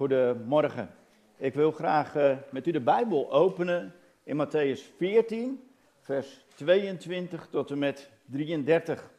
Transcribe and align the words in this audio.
Goedemorgen. 0.00 0.90
Ik 1.36 1.54
wil 1.54 1.72
graag 1.72 2.16
uh, 2.16 2.36
met 2.50 2.66
u 2.66 2.70
de 2.70 2.80
Bijbel 2.80 3.32
openen 3.32 3.94
in 4.22 4.46
Matthäus 4.46 4.96
14, 4.96 5.70
vers 6.00 6.44
22 6.54 7.46
tot 7.50 7.70
en 7.70 7.78
met 7.78 8.10
33. 8.24 9.10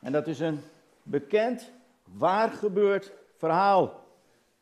En 0.00 0.12
dat 0.12 0.26
is 0.26 0.40
een 0.40 0.60
bekend, 1.02 1.72
waar 2.04 2.50
gebeurd 2.50 3.12
verhaal. 3.36 4.06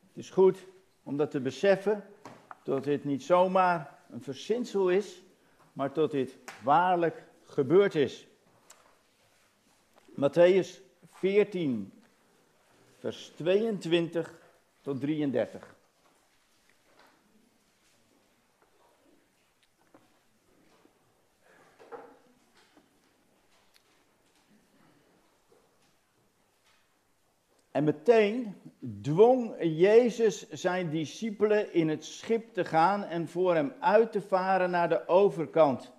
Het 0.08 0.16
is 0.16 0.30
goed 0.30 0.66
om 1.02 1.16
dat 1.16 1.30
te 1.30 1.40
beseffen, 1.40 2.04
dat 2.62 2.84
dit 2.84 3.04
niet 3.04 3.22
zomaar 3.22 3.98
een 4.10 4.22
verzinsel 4.22 4.88
is, 4.88 5.22
maar 5.72 5.92
tot 5.92 6.10
dit 6.10 6.38
waarlijk 6.62 7.24
gebeurd 7.44 7.94
is. 7.94 8.26
Matthäus 10.10 10.80
14, 11.10 11.92
vers 12.98 13.32
22 13.36 14.42
tot 14.84 15.00
33. 15.00 15.76
En 27.70 27.84
meteen 27.84 28.54
dwong 29.02 29.54
Jezus 29.58 30.48
zijn 30.48 30.90
discipelen 30.90 31.72
in 31.72 31.88
het 31.88 32.04
schip 32.04 32.54
te 32.54 32.64
gaan 32.64 33.04
en 33.04 33.28
voor 33.28 33.54
hem 33.54 33.72
uit 33.80 34.12
te 34.12 34.20
varen 34.20 34.70
naar 34.70 34.88
de 34.88 35.08
overkant, 35.08 35.92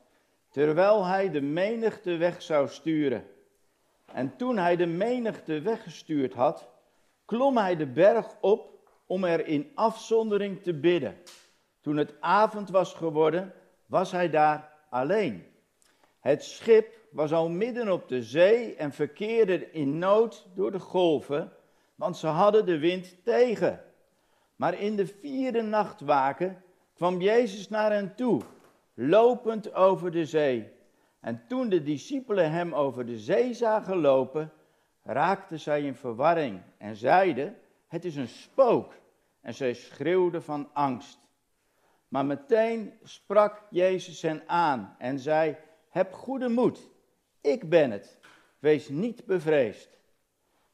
terwijl 0.49 1.05
hij 1.05 1.31
de 1.31 1.41
menigte 1.41 2.17
weg 2.17 2.41
zou 2.41 2.67
sturen. 2.67 3.27
En 4.05 4.35
toen 4.35 4.57
hij 4.57 4.75
de 4.75 4.85
menigte 4.85 5.61
weggestuurd 5.61 6.33
had, 6.33 6.69
klom 7.25 7.57
hij 7.57 7.75
de 7.75 7.87
berg 7.87 8.35
op 8.41 8.74
om 9.05 9.23
er 9.23 9.47
in 9.47 9.71
afzondering 9.75 10.63
te 10.63 10.73
bidden. 10.73 11.17
Toen 11.81 11.97
het 11.97 12.13
avond 12.19 12.69
was 12.69 12.93
geworden, 12.93 13.53
was 13.85 14.11
hij 14.11 14.29
daar 14.29 14.71
alleen. 14.89 15.45
Het 16.19 16.43
schip 16.43 16.99
was 17.11 17.33
al 17.33 17.49
midden 17.49 17.91
op 17.91 18.07
de 18.07 18.23
zee 18.23 18.75
en 18.75 18.91
verkeerde 18.91 19.71
in 19.71 19.97
nood 19.97 20.47
door 20.55 20.71
de 20.71 20.79
golven, 20.79 21.51
want 21.95 22.17
ze 22.17 22.27
hadden 22.27 22.65
de 22.65 22.77
wind 22.77 23.23
tegen. 23.23 23.83
Maar 24.55 24.79
in 24.79 24.95
de 24.95 25.07
vierde 25.07 25.61
nachtwaken 25.61 26.63
kwam 26.93 27.21
Jezus 27.21 27.69
naar 27.69 27.91
hen 27.91 28.15
toe, 28.15 28.41
lopend 28.93 29.73
over 29.73 30.11
de 30.11 30.25
zee. 30.25 30.73
En 31.19 31.43
toen 31.47 31.69
de 31.69 31.83
discipelen 31.83 32.51
hem 32.51 32.73
over 32.73 33.05
de 33.05 33.17
zee 33.17 33.53
zagen 33.53 33.97
lopen, 33.97 34.51
raakten 35.03 35.59
zij 35.59 35.81
in 35.81 35.95
verwarring 35.95 36.61
en 36.77 36.95
zeiden: 36.95 37.57
Het 37.95 38.05
is 38.05 38.15
een 38.15 38.27
spook. 38.27 38.93
En 39.41 39.53
zij 39.53 39.73
schreeuwden 39.73 40.43
van 40.43 40.69
angst. 40.73 41.19
Maar 42.07 42.25
meteen 42.25 42.93
sprak 43.03 43.61
Jezus 43.69 44.21
hen 44.21 44.43
aan 44.47 44.95
en 44.97 45.19
zei: 45.19 45.57
Heb 45.89 46.13
goede 46.13 46.49
moed, 46.49 46.89
ik 47.41 47.69
ben 47.69 47.91
het, 47.91 48.17
wees 48.59 48.89
niet 48.89 49.25
bevreesd. 49.25 49.89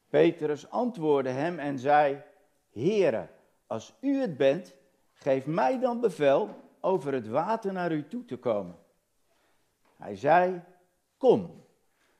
Petrus 0.09 0.69
antwoordde 0.69 1.29
hem 1.29 1.59
en 1.59 1.79
zei: 1.79 2.21
Heere, 2.71 3.29
als 3.67 3.93
u 3.99 4.19
het 4.19 4.37
bent, 4.37 4.73
geef 5.13 5.45
mij 5.45 5.79
dan 5.79 5.99
bevel 5.99 6.49
over 6.79 7.13
het 7.13 7.27
water 7.27 7.73
naar 7.73 7.91
u 7.91 8.07
toe 8.07 8.25
te 8.25 8.37
komen. 8.37 8.77
Hij 9.97 10.15
zei: 10.15 10.61
Kom. 11.17 11.65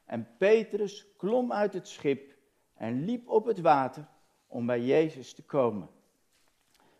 En 0.05 0.27
Petrus 0.37 1.07
klom 1.17 1.51
uit 1.51 1.73
het 1.73 1.87
schip 1.87 2.35
en 2.73 3.05
liep 3.05 3.29
op 3.29 3.45
het 3.45 3.59
water 3.59 4.07
om 4.51 4.65
bij 4.65 4.81
Jezus 4.81 5.33
te 5.33 5.43
komen. 5.43 5.89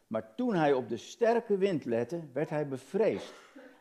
Maar 0.07 0.35
toen 0.35 0.55
hij 0.55 0.73
op 0.73 0.89
de 0.89 0.97
sterke 0.97 1.57
wind 1.57 1.85
lette, 1.85 2.21
werd 2.33 2.49
hij 2.49 2.67
bevreesd. 2.67 3.33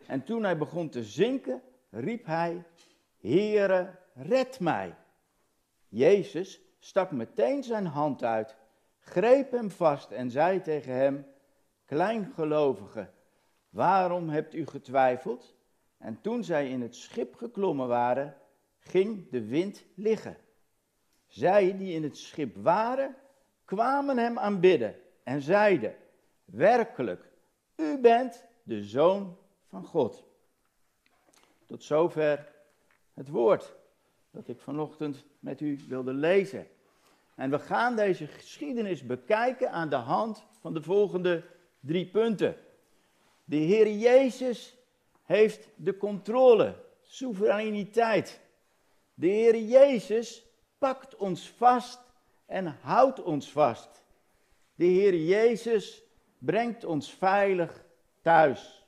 En 0.07 0.25
toen 0.25 0.43
hij 0.43 0.59
begon 0.59 0.89
te 0.89 1.05
zinken, 1.05 1.63
riep 1.91 2.27
hij: 2.27 2.63
Heere, 3.21 3.99
red 4.15 4.61
mij. 4.61 4.95
Jezus 5.89 6.61
stak 6.79 7.11
meteen 7.11 7.63
zijn 7.63 7.87
hand 7.87 8.23
uit, 8.25 8.57
greep 9.01 9.51
hem 9.51 9.71
vast 9.71 10.11
en 10.11 10.31
zei 10.31 10.61
tegen 10.61 10.95
hem: 10.95 11.27
Kleingelovige, 11.85 13.11
waarom 13.71 14.29
hebt 14.29 14.55
u 14.55 14.67
getwijfeld? 14.67 15.55
En 15.99 16.21
toen 16.21 16.45
zij 16.45 16.69
in 16.69 16.81
het 16.81 16.97
schip 16.97 17.35
geklommen 17.35 17.89
waren, 17.89 18.37
ging 18.79 19.31
de 19.31 19.45
wind 19.45 19.85
liggen. 19.95 20.37
Zij 21.27 21.77
die 21.77 21.95
in 21.95 22.03
het 22.03 22.17
schip 22.17 22.57
waren, 22.57 23.17
kwamen 23.75 24.19
hem 24.19 24.39
aanbidden 24.39 24.97
en 25.23 25.43
zeiden: 25.43 25.97
Werkelijk, 26.45 27.25
u 27.77 27.99
bent 27.99 28.47
de 28.63 28.85
zoon 28.85 29.37
van 29.69 29.85
God. 29.85 30.25
Tot 31.67 31.83
zover 31.83 32.53
het 33.15 33.29
woord 33.29 33.75
dat 34.31 34.49
ik 34.49 34.61
vanochtend 34.61 35.25
met 35.39 35.61
u 35.61 35.79
wilde 35.89 36.13
lezen. 36.13 36.67
En 37.35 37.51
we 37.51 37.59
gaan 37.59 37.97
deze 37.97 38.27
geschiedenis 38.27 39.07
bekijken 39.07 39.71
aan 39.71 39.89
de 39.89 39.97
hand 39.97 40.45
van 40.61 40.75
de 40.75 40.83
volgende 40.83 41.45
drie 41.81 42.07
punten. 42.07 42.57
De 43.45 43.57
Heer 43.57 43.91
Jezus 43.93 44.77
heeft 45.23 45.69
de 45.77 45.97
controle, 45.97 46.75
soevereiniteit. 47.03 48.41
De 49.15 49.27
Heer 49.27 49.59
Jezus 49.59 50.47
pakt 50.79 51.17
ons 51.17 51.51
vast 51.51 52.10
en 52.51 52.77
houdt 52.81 53.23
ons 53.23 53.53
vast. 53.53 54.05
De 54.75 54.85
Heer 54.85 55.15
Jezus 55.15 56.03
brengt 56.39 56.85
ons 56.85 57.11
veilig 57.15 57.85
thuis. 58.23 58.87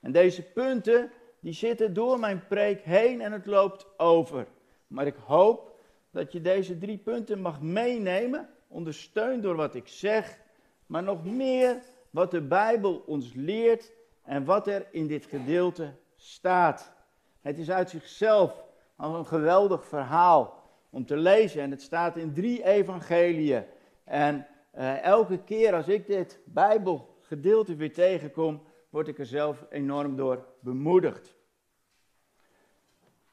En 0.00 0.12
deze 0.12 0.42
punten, 0.42 1.10
die 1.40 1.52
zitten 1.52 1.94
door 1.94 2.18
mijn 2.18 2.46
preek 2.46 2.80
heen 2.80 3.20
en 3.20 3.32
het 3.32 3.46
loopt 3.46 3.86
over. 3.96 4.46
Maar 4.86 5.06
ik 5.06 5.16
hoop 5.26 5.80
dat 6.10 6.32
je 6.32 6.40
deze 6.40 6.78
drie 6.78 6.98
punten 6.98 7.40
mag 7.40 7.60
meenemen, 7.60 8.48
ondersteund 8.68 9.42
door 9.42 9.56
wat 9.56 9.74
ik 9.74 9.88
zeg, 9.88 10.40
maar 10.86 11.02
nog 11.02 11.24
meer 11.24 11.82
wat 12.10 12.30
de 12.30 12.40
Bijbel 12.40 13.02
ons 13.06 13.32
leert 13.34 13.92
en 14.22 14.44
wat 14.44 14.66
er 14.66 14.86
in 14.90 15.06
dit 15.06 15.26
gedeelte 15.26 15.94
staat. 16.16 16.92
Het 17.40 17.58
is 17.58 17.70
uit 17.70 17.90
zichzelf 17.90 18.64
al 18.96 19.14
een 19.14 19.26
geweldig 19.26 19.84
verhaal 19.84 20.61
om 20.92 21.06
te 21.06 21.16
lezen 21.16 21.62
en 21.62 21.70
het 21.70 21.82
staat 21.82 22.16
in 22.16 22.32
drie 22.32 22.64
evangeliën. 22.64 23.64
En 24.04 24.46
uh, 24.74 25.02
elke 25.02 25.44
keer 25.44 25.74
als 25.74 25.88
ik 25.88 26.06
dit 26.06 26.40
Bijbelgedeelte 26.44 27.74
weer 27.74 27.92
tegenkom, 27.92 28.62
word 28.90 29.08
ik 29.08 29.18
er 29.18 29.26
zelf 29.26 29.64
enorm 29.70 30.16
door 30.16 30.46
bemoedigd. 30.60 31.34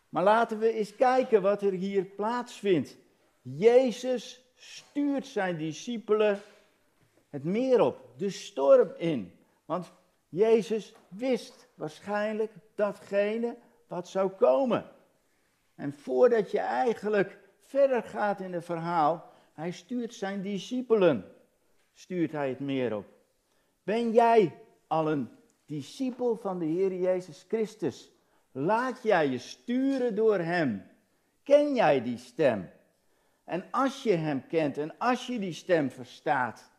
Maar 0.10 0.24
laten 0.24 0.60
we 0.60 0.74
eens 0.74 0.96
kijken 0.96 1.42
wat 1.42 1.62
er 1.62 1.72
hier 1.72 2.06
plaatsvindt. 2.06 2.98
Jezus 3.42 4.46
stuurt 4.56 5.28
zijn 5.28 5.58
discipelen 5.58 6.40
het 7.30 7.44
meer 7.44 7.82
op, 7.82 8.10
de 8.18 8.30
storm 8.30 8.92
in. 8.98 9.34
Want 9.66 9.92
Jezus 10.30 10.94
wist 11.08 11.68
waarschijnlijk 11.76 12.52
datgene 12.76 13.58
wat 13.88 14.08
zou 14.08 14.30
komen. 14.30 14.92
En 15.76 15.94
voordat 15.94 16.52
je 16.52 16.60
eigenlijk 16.60 17.38
verder 17.70 18.04
gaat 18.04 18.40
in 18.40 18.54
het 18.54 18.66
verhaal, 18.66 19.32
hij 19.54 19.72
stuurt 19.72 20.14
zijn 20.14 20.42
discipelen, 20.42 21.26
stuurt 21.94 22.32
hij 22.32 22.50
het 22.50 22.60
meer 22.60 22.96
op. 22.96 23.06
Ben 23.84 24.12
jij 24.12 24.60
al 24.88 25.12
een 25.12 25.30
discipel 25.66 26.36
van 26.36 26.60
de 26.60 26.66
Heer 26.66 26.94
Jezus 26.94 27.46
Christus? 27.48 28.12
Laat 28.52 29.04
jij 29.04 29.28
je 29.28 29.38
sturen 29.38 30.16
door 30.16 30.38
Hem? 30.38 30.84
Ken 31.44 31.76
jij 31.76 32.02
die 32.02 32.18
stem? 32.18 32.70
En 33.44 33.66
als 33.72 34.04
je 34.04 34.14
Hem 34.14 34.48
kent 34.48 34.78
en 34.78 34.98
als 34.98 35.28
je 35.28 35.40
die 35.40 35.54
stem 35.54 35.92
verstaat, 35.92 36.72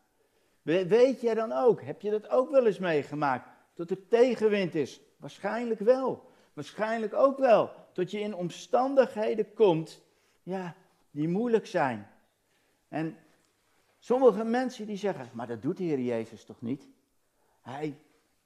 weet 0.61 1.21
jij 1.21 1.33
dan 1.33 1.51
ook, 1.51 1.81
heb 1.81 2.01
je 2.01 2.09
dat 2.09 2.29
ook 2.29 2.49
wel 2.51 2.65
eens 2.65 2.79
meegemaakt, 2.79 3.49
dat 3.75 3.89
er 3.89 4.07
tegenwind 4.07 4.75
is? 4.75 5.01
Waarschijnlijk 5.17 5.79
wel. 5.79 6.29
Waarschijnlijk 6.53 7.13
ook 7.13 7.37
wel, 7.37 7.71
dat 7.93 8.11
je 8.11 8.19
in 8.19 8.35
omstandigheden 8.35 9.53
komt, 9.53 10.01
ja, 10.43 10.75
die 11.11 11.27
moeilijk 11.27 11.67
zijn. 11.67 12.07
En 12.87 13.17
sommige 13.99 14.43
mensen 14.43 14.87
die 14.87 14.97
zeggen, 14.97 15.29
maar 15.33 15.47
dat 15.47 15.61
doet 15.61 15.77
de 15.77 15.83
Heer 15.83 15.99
Jezus 15.99 16.45
toch 16.45 16.61
niet? 16.61 16.87
Hij 17.61 17.97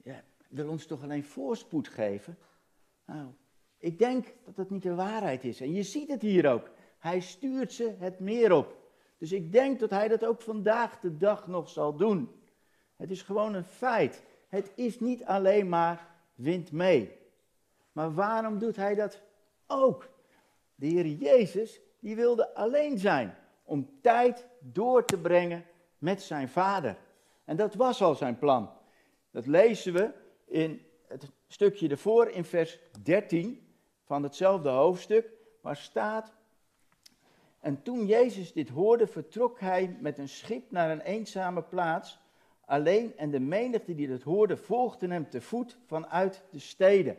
ja, 0.02 0.22
wil 0.48 0.68
ons 0.68 0.86
toch 0.86 1.02
alleen 1.02 1.24
voorspoed 1.24 1.88
geven? 1.88 2.38
Nou, 3.04 3.28
ik 3.78 3.98
denk 3.98 4.34
dat 4.44 4.56
dat 4.56 4.70
niet 4.70 4.82
de 4.82 4.94
waarheid 4.94 5.44
is. 5.44 5.60
En 5.60 5.72
je 5.72 5.82
ziet 5.82 6.08
het 6.08 6.22
hier 6.22 6.50
ook. 6.50 6.70
Hij 6.98 7.20
stuurt 7.20 7.72
ze 7.72 7.94
het 7.98 8.20
meer 8.20 8.52
op. 8.52 8.84
Dus 9.18 9.32
ik 9.32 9.52
denk 9.52 9.80
dat 9.80 9.90
hij 9.90 10.08
dat 10.08 10.24
ook 10.24 10.42
vandaag 10.42 11.00
de 11.00 11.16
dag 11.16 11.46
nog 11.46 11.68
zal 11.68 11.96
doen. 11.96 12.30
Het 12.96 13.10
is 13.10 13.22
gewoon 13.22 13.54
een 13.54 13.64
feit. 13.64 14.22
Het 14.48 14.72
is 14.74 15.00
niet 15.00 15.24
alleen 15.24 15.68
maar 15.68 16.08
wind 16.34 16.72
mee. 16.72 17.16
Maar 17.92 18.14
waarom 18.14 18.58
doet 18.58 18.76
hij 18.76 18.94
dat 18.94 19.22
ook? 19.66 20.08
De 20.74 20.86
Heer 20.86 21.06
Jezus, 21.06 21.80
die 22.00 22.16
wilde 22.16 22.54
alleen 22.54 22.98
zijn 22.98 23.34
om 23.64 23.90
tijd 24.00 24.46
door 24.60 25.04
te 25.04 25.18
brengen 25.18 25.64
met 25.98 26.22
zijn 26.22 26.48
vader. 26.48 26.96
En 27.44 27.56
dat 27.56 27.74
was 27.74 28.02
al 28.02 28.14
zijn 28.14 28.38
plan. 28.38 28.70
Dat 29.30 29.46
lezen 29.46 29.92
we 29.92 30.10
in 30.44 30.82
het 31.06 31.30
stukje 31.46 31.88
ervoor, 31.88 32.28
in 32.28 32.44
vers 32.44 32.78
13 33.02 33.66
van 34.04 34.22
hetzelfde 34.22 34.68
hoofdstuk, 34.68 35.30
waar 35.60 35.76
staat. 35.76 36.32
En 37.60 37.82
toen 37.82 38.06
Jezus 38.06 38.52
dit 38.52 38.68
hoorde, 38.68 39.06
vertrok 39.06 39.60
hij 39.60 39.96
met 40.00 40.18
een 40.18 40.28
schip 40.28 40.70
naar 40.70 40.90
een 40.90 41.00
eenzame 41.00 41.62
plaats. 41.62 42.18
Alleen 42.64 43.16
en 43.16 43.30
de 43.30 43.40
menigte 43.40 43.94
die 43.94 44.08
dat 44.08 44.22
hoorde, 44.22 44.56
volgden 44.56 45.10
hem 45.10 45.30
te 45.30 45.40
voet 45.40 45.78
vanuit 45.86 46.42
de 46.50 46.58
steden. 46.58 47.16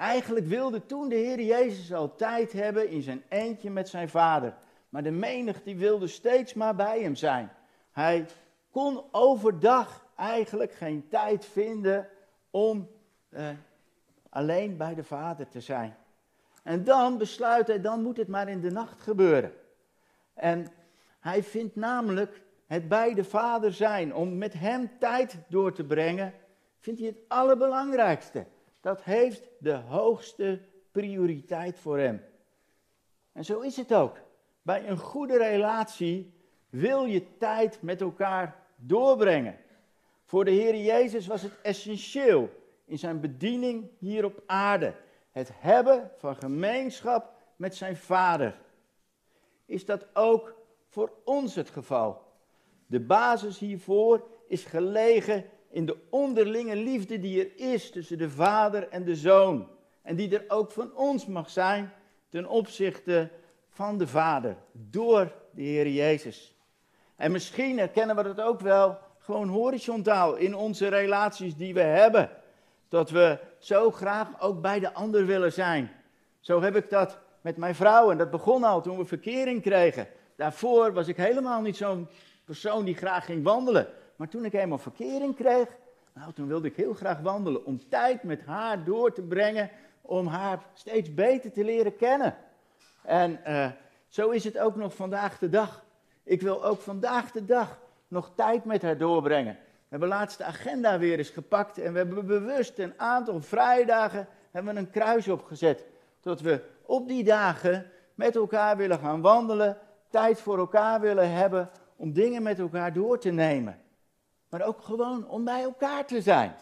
Eigenlijk 0.00 0.46
wilde 0.46 0.86
toen 0.86 1.08
de 1.08 1.14
Heer 1.14 1.40
Jezus 1.40 1.92
al 1.92 2.14
tijd 2.14 2.52
hebben 2.52 2.88
in 2.88 3.02
zijn 3.02 3.22
eentje 3.28 3.70
met 3.70 3.88
zijn 3.88 4.08
vader. 4.08 4.54
Maar 4.88 5.02
de 5.02 5.10
menigte 5.10 5.74
wilde 5.74 6.06
steeds 6.06 6.54
maar 6.54 6.74
bij 6.74 7.02
hem 7.02 7.14
zijn. 7.14 7.52
Hij 7.92 8.26
kon 8.70 9.02
overdag 9.10 10.06
eigenlijk 10.16 10.72
geen 10.72 11.08
tijd 11.08 11.44
vinden 11.44 12.08
om 12.50 12.90
eh, 13.28 13.48
alleen 14.28 14.76
bij 14.76 14.94
de 14.94 15.04
vader 15.04 15.48
te 15.48 15.60
zijn. 15.60 15.96
En 16.62 16.84
dan 16.84 17.18
besluit 17.18 17.66
hij, 17.66 17.80
dan 17.80 18.02
moet 18.02 18.16
het 18.16 18.28
maar 18.28 18.48
in 18.48 18.60
de 18.60 18.70
nacht 18.70 19.00
gebeuren. 19.00 19.52
En 20.34 20.66
hij 21.20 21.42
vindt 21.42 21.76
namelijk 21.76 22.42
het 22.66 22.88
bij 22.88 23.14
de 23.14 23.24
vader 23.24 23.72
zijn, 23.72 24.14
om 24.14 24.38
met 24.38 24.52
hem 24.52 24.90
tijd 24.98 25.38
door 25.48 25.72
te 25.72 25.84
brengen, 25.84 26.34
vindt 26.78 27.00
hij 27.00 27.08
het 27.08 27.18
allerbelangrijkste. 27.28 28.46
Dat 28.80 29.02
heeft 29.02 29.48
de 29.58 29.74
hoogste 29.74 30.60
prioriteit 30.92 31.78
voor 31.78 31.98
hem. 31.98 32.24
En 33.32 33.44
zo 33.44 33.60
is 33.60 33.76
het 33.76 33.94
ook. 33.94 34.18
Bij 34.62 34.88
een 34.88 34.98
goede 34.98 35.38
relatie 35.38 36.34
wil 36.70 37.04
je 37.04 37.36
tijd 37.36 37.82
met 37.82 38.00
elkaar 38.00 38.66
doorbrengen. 38.76 39.58
Voor 40.24 40.44
de 40.44 40.50
Heer 40.50 40.76
Jezus 40.76 41.26
was 41.26 41.42
het 41.42 41.60
essentieel 41.62 42.50
in 42.84 42.98
zijn 42.98 43.20
bediening 43.20 43.90
hier 43.98 44.24
op 44.24 44.42
aarde. 44.46 44.94
Het 45.30 45.50
hebben 45.54 46.10
van 46.16 46.36
gemeenschap 46.36 47.32
met 47.56 47.74
zijn 47.76 47.96
Vader. 47.96 48.60
Is 49.66 49.84
dat 49.84 50.06
ook 50.14 50.54
voor 50.88 51.12
ons 51.24 51.54
het 51.54 51.70
geval? 51.70 52.22
De 52.86 53.00
basis 53.00 53.58
hiervoor 53.58 54.28
is 54.48 54.64
gelegen 54.64 55.44
in 55.70 55.86
de 55.86 55.96
onderlinge 56.10 56.76
liefde 56.76 57.20
die 57.20 57.40
er 57.40 57.74
is 57.74 57.90
tussen 57.90 58.18
de 58.18 58.30
Vader 58.30 58.88
en 58.88 59.04
de 59.04 59.16
Zoon. 59.16 59.68
En 60.02 60.16
die 60.16 60.38
er 60.38 60.44
ook 60.48 60.70
van 60.72 60.94
ons 60.94 61.26
mag 61.26 61.50
zijn 61.50 61.92
ten 62.28 62.46
opzichte 62.46 63.30
van 63.68 63.98
de 63.98 64.06
Vader, 64.06 64.56
door 64.72 65.32
de 65.50 65.62
Heer 65.62 65.88
Jezus. 65.88 66.54
En 67.16 67.32
misschien 67.32 67.78
herkennen 67.78 68.16
we 68.16 68.22
dat 68.22 68.40
ook 68.40 68.60
wel 68.60 68.98
gewoon 69.18 69.48
horizontaal 69.48 70.36
in 70.36 70.54
onze 70.54 70.88
relaties 70.88 71.56
die 71.56 71.74
we 71.74 71.80
hebben. 71.80 72.30
Dat 72.88 73.10
we 73.10 73.38
zo 73.58 73.90
graag 73.90 74.40
ook 74.40 74.60
bij 74.60 74.80
de 74.80 74.92
ander 74.92 75.26
willen 75.26 75.52
zijn. 75.52 75.90
Zo 76.40 76.62
heb 76.62 76.76
ik 76.76 76.90
dat 76.90 77.18
met 77.40 77.56
mijn 77.56 77.74
vrouw 77.74 78.10
en 78.10 78.18
dat 78.18 78.30
begon 78.30 78.64
al 78.64 78.82
toen 78.82 78.98
we 78.98 79.04
verkering 79.04 79.62
kregen. 79.62 80.08
Daarvoor 80.36 80.92
was 80.92 81.08
ik 81.08 81.16
helemaal 81.16 81.60
niet 81.60 81.76
zo'n 81.76 82.08
persoon 82.44 82.84
die 82.84 82.94
graag 82.94 83.24
ging 83.24 83.44
wandelen. 83.44 83.88
Maar 84.20 84.28
toen 84.28 84.44
ik 84.44 84.52
eenmaal 84.52 84.78
verkering 84.78 85.36
kreeg, 85.36 85.76
nou, 86.14 86.32
toen 86.32 86.46
wilde 86.46 86.68
ik 86.68 86.76
heel 86.76 86.94
graag 86.94 87.20
wandelen. 87.20 87.64
Om 87.64 87.88
tijd 87.88 88.22
met 88.22 88.44
haar 88.44 88.84
door 88.84 89.12
te 89.12 89.22
brengen, 89.22 89.70
om 90.00 90.26
haar 90.26 90.62
steeds 90.74 91.14
beter 91.14 91.52
te 91.52 91.64
leren 91.64 91.96
kennen. 91.96 92.36
En 93.02 93.40
uh, 93.46 93.66
zo 94.08 94.30
is 94.30 94.44
het 94.44 94.58
ook 94.58 94.76
nog 94.76 94.94
vandaag 94.94 95.38
de 95.38 95.48
dag. 95.48 95.84
Ik 96.22 96.40
wil 96.40 96.64
ook 96.64 96.80
vandaag 96.80 97.30
de 97.30 97.44
dag 97.44 97.78
nog 98.08 98.32
tijd 98.34 98.64
met 98.64 98.82
haar 98.82 98.98
doorbrengen. 98.98 99.54
We 99.54 99.86
hebben 99.88 100.08
laatst 100.08 100.38
de 100.38 100.44
agenda 100.44 100.98
weer 100.98 101.18
eens 101.18 101.30
gepakt 101.30 101.78
en 101.78 101.92
we 101.92 101.98
hebben 101.98 102.26
bewust 102.26 102.78
een 102.78 102.94
aantal 102.96 103.40
vrijdagen 103.40 104.28
hebben 104.50 104.74
we 104.74 104.80
een 104.80 104.90
kruis 104.90 105.28
opgezet. 105.28 105.84
Dat 106.20 106.40
we 106.40 106.62
op 106.82 107.08
die 107.08 107.24
dagen 107.24 107.90
met 108.14 108.36
elkaar 108.36 108.76
willen 108.76 108.98
gaan 108.98 109.20
wandelen, 109.20 109.78
tijd 110.10 110.40
voor 110.40 110.58
elkaar 110.58 111.00
willen 111.00 111.32
hebben 111.32 111.70
om 111.96 112.12
dingen 112.12 112.42
met 112.42 112.58
elkaar 112.58 112.92
door 112.92 113.18
te 113.18 113.30
nemen. 113.30 113.88
Maar 114.50 114.62
ook 114.62 114.82
gewoon 114.82 115.28
om 115.28 115.44
bij 115.44 115.62
elkaar 115.62 116.06
te 116.06 116.22
zijn. 116.22 116.56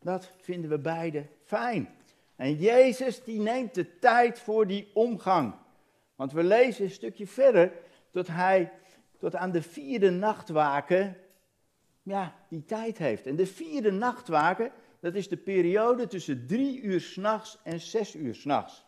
Dat 0.00 0.32
vinden 0.40 0.70
we 0.70 0.78
beide 0.78 1.26
fijn. 1.44 1.96
En 2.36 2.54
Jezus 2.54 3.24
die 3.24 3.40
neemt 3.40 3.74
de 3.74 3.98
tijd 3.98 4.38
voor 4.38 4.66
die 4.66 4.90
omgang. 4.94 5.54
Want 6.14 6.32
we 6.32 6.42
lezen 6.42 6.84
een 6.84 6.90
stukje 6.90 7.26
verder 7.26 7.72
dat 8.10 8.26
hij 8.26 8.72
tot 9.18 9.34
aan 9.34 9.50
de 9.50 9.62
vierde 9.62 10.10
nachtwaken, 10.10 11.16
ja, 12.02 12.34
die 12.48 12.64
tijd 12.64 12.98
heeft. 12.98 13.26
En 13.26 13.36
de 13.36 13.46
vierde 13.46 13.90
nachtwaken, 13.90 14.72
dat 15.00 15.14
is 15.14 15.28
de 15.28 15.36
periode 15.36 16.06
tussen 16.06 16.46
drie 16.46 16.80
uur 16.80 17.00
s'nachts 17.00 17.58
en 17.62 17.80
zes 17.80 18.14
uur 18.14 18.34
s'nachts. 18.34 18.86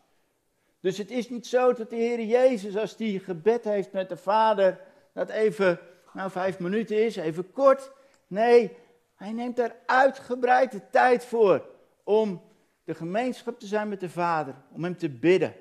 Dus 0.80 0.98
het 0.98 1.10
is 1.10 1.28
niet 1.28 1.46
zo 1.46 1.72
dat 1.72 1.90
de 1.90 1.96
Heer 1.96 2.24
Jezus, 2.24 2.76
als 2.76 2.94
hij 2.96 3.18
gebed 3.18 3.64
heeft 3.64 3.92
met 3.92 4.08
de 4.08 4.16
Vader, 4.16 4.80
dat 5.12 5.28
even, 5.28 5.80
nou 6.12 6.30
vijf 6.30 6.58
minuten 6.58 7.04
is, 7.04 7.16
even 7.16 7.52
kort. 7.52 7.92
Nee, 8.26 8.76
hij 9.14 9.32
neemt 9.32 9.56
daar 9.56 9.76
uitgebreid 9.86 10.72
de 10.72 10.90
tijd 10.90 11.24
voor 11.24 11.68
om 12.04 12.42
de 12.84 12.94
gemeenschap 12.94 13.58
te 13.58 13.66
zijn 13.66 13.88
met 13.88 14.00
de 14.00 14.10
Vader, 14.10 14.54
om 14.72 14.84
hem 14.84 14.96
te 14.96 15.08
bidden. 15.08 15.54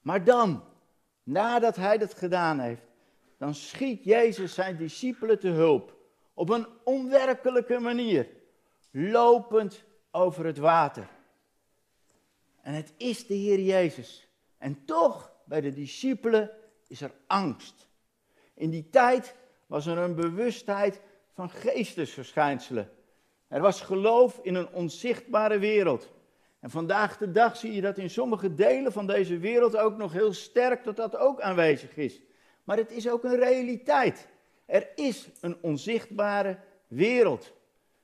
Maar 0.00 0.24
dan, 0.24 0.64
nadat 1.22 1.76
hij 1.76 1.98
dat 1.98 2.14
gedaan 2.14 2.58
heeft, 2.58 2.82
dan 3.38 3.54
schiet 3.54 4.04
Jezus 4.04 4.54
zijn 4.54 4.76
discipelen 4.76 5.38
te 5.38 5.48
hulp. 5.48 5.96
Op 6.34 6.50
een 6.50 6.66
onwerkelijke 6.84 7.78
manier, 7.78 8.28
lopend 8.90 9.84
over 10.10 10.44
het 10.44 10.58
water. 10.58 11.08
En 12.62 12.74
het 12.74 12.92
is 12.96 13.26
de 13.26 13.34
Heer 13.34 13.60
Jezus. 13.60 14.28
En 14.58 14.84
toch, 14.84 15.32
bij 15.44 15.60
de 15.60 15.72
discipelen 15.72 16.50
is 16.86 17.00
er 17.00 17.12
angst. 17.26 17.88
In 18.54 18.70
die 18.70 18.88
tijd 18.90 19.34
was 19.70 19.86
er 19.86 19.98
een 19.98 20.14
bewustheid 20.14 21.00
van 21.32 21.50
geestesverschijnselen. 21.50 22.90
Er 23.48 23.60
was 23.60 23.80
geloof 23.80 24.40
in 24.42 24.54
een 24.54 24.72
onzichtbare 24.72 25.58
wereld. 25.58 26.12
En 26.60 26.70
vandaag 26.70 27.16
de 27.16 27.30
dag 27.30 27.56
zie 27.56 27.72
je 27.72 27.80
dat 27.80 27.98
in 27.98 28.10
sommige 28.10 28.54
delen 28.54 28.92
van 28.92 29.06
deze 29.06 29.38
wereld 29.38 29.76
ook 29.76 29.96
nog 29.96 30.12
heel 30.12 30.32
sterk 30.32 30.84
dat 30.84 30.96
dat 30.96 31.16
ook 31.16 31.40
aanwezig 31.40 31.96
is. 31.96 32.20
Maar 32.64 32.76
het 32.76 32.90
is 32.90 33.08
ook 33.08 33.24
een 33.24 33.36
realiteit. 33.36 34.28
Er 34.66 34.88
is 34.94 35.28
een 35.40 35.56
onzichtbare 35.60 36.58
wereld. 36.86 37.52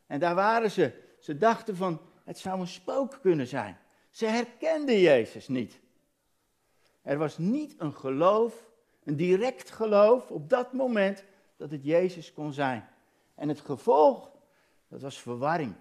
En 0.07 0.21
daar 0.21 0.35
waren 0.35 0.71
ze. 0.71 0.93
Ze 1.19 1.39
dachten 1.39 1.77
van, 1.77 2.01
het 2.25 2.39
zou 2.39 2.61
een 2.61 2.67
spook 2.67 3.19
kunnen 3.23 3.47
zijn. 3.47 3.79
Ze 4.11 4.27
herkenden 4.27 5.01
Jezus 5.01 5.49
niet. 5.49 5.81
Er 7.03 7.19
was 7.19 7.39
niet 7.39 7.75
een 7.79 7.95
geloof, 7.95 8.71
een 9.05 9.17
direct 9.17 9.71
geloof 9.71 10.31
op 10.31 10.51
dat 10.51 10.73
moment 10.73 11.25
dat 11.57 11.71
het 11.71 11.85
Jezus 11.85 12.33
kon 12.33 12.53
zijn. 12.53 12.89
En 13.35 13.49
het 13.49 13.61
gevolg, 13.61 14.31
dat 14.89 15.01
was 15.01 15.21
verwarring. 15.21 15.75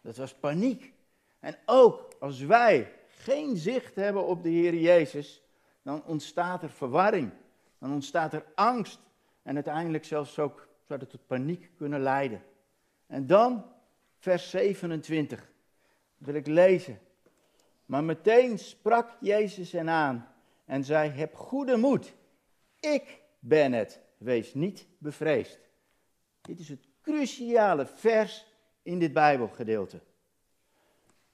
Dat 0.00 0.16
was 0.16 0.34
paniek. 0.34 0.92
En 1.38 1.56
ook 1.66 2.14
als 2.20 2.40
wij 2.40 2.92
geen 3.08 3.56
zicht 3.56 3.94
hebben 3.94 4.26
op 4.26 4.42
de 4.42 4.48
Heer 4.48 4.74
Jezus, 4.74 5.42
dan 5.82 6.04
ontstaat 6.04 6.62
er 6.62 6.70
verwarring. 6.70 7.32
Dan 7.78 7.92
ontstaat 7.92 8.32
er 8.32 8.44
angst. 8.54 9.00
En 9.42 9.54
uiteindelijk 9.54 10.04
zelfs 10.04 10.38
ook 10.38 10.68
zou 10.82 10.98
dat 10.98 11.10
tot 11.10 11.26
paniek 11.26 11.70
kunnen 11.76 12.00
leiden. 12.00 12.42
En 13.06 13.26
dan 13.26 13.64
vers 14.18 14.50
27 14.50 15.50
wil 16.16 16.34
ik 16.34 16.46
lezen. 16.46 16.98
Maar 17.86 18.04
meteen 18.04 18.58
sprak 18.58 19.16
Jezus 19.20 19.72
hen 19.72 19.88
aan 19.88 20.28
en 20.64 20.84
zei: 20.84 21.10
Heb 21.10 21.34
goede 21.34 21.76
moed. 21.76 22.14
Ik 22.80 23.22
ben 23.38 23.72
het. 23.72 24.00
Wees 24.20 24.54
niet 24.54 24.86
bevreesd. 24.98 25.58
Dit 26.40 26.58
is 26.58 26.68
het 26.68 26.88
cruciale 27.02 27.86
vers 27.86 28.46
in 28.82 28.98
dit 28.98 29.12
Bijbelgedeelte. 29.12 30.00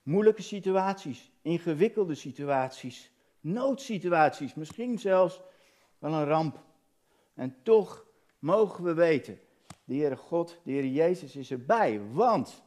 Moeilijke 0.03 0.41
situaties, 0.41 1.31
ingewikkelde 1.41 2.15
situaties, 2.15 3.11
noodsituaties, 3.39 4.53
misschien 4.53 4.99
zelfs 4.99 5.41
wel 5.99 6.13
een 6.13 6.25
ramp. 6.25 6.63
En 7.33 7.55
toch 7.63 8.05
mogen 8.39 8.83
we 8.83 8.93
weten, 8.93 9.39
de 9.83 9.95
Heere 9.95 10.15
God, 10.15 10.59
de 10.63 10.71
Heere 10.71 10.91
Jezus 10.91 11.35
is 11.35 11.51
erbij, 11.51 12.01
want 12.11 12.63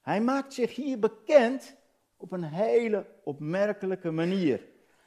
Hij 0.00 0.20
maakt 0.20 0.54
zich 0.54 0.74
hier 0.74 0.98
bekend 0.98 1.76
op 2.16 2.32
een 2.32 2.44
hele 2.44 3.06
opmerkelijke 3.24 4.10
manier. 4.10 4.66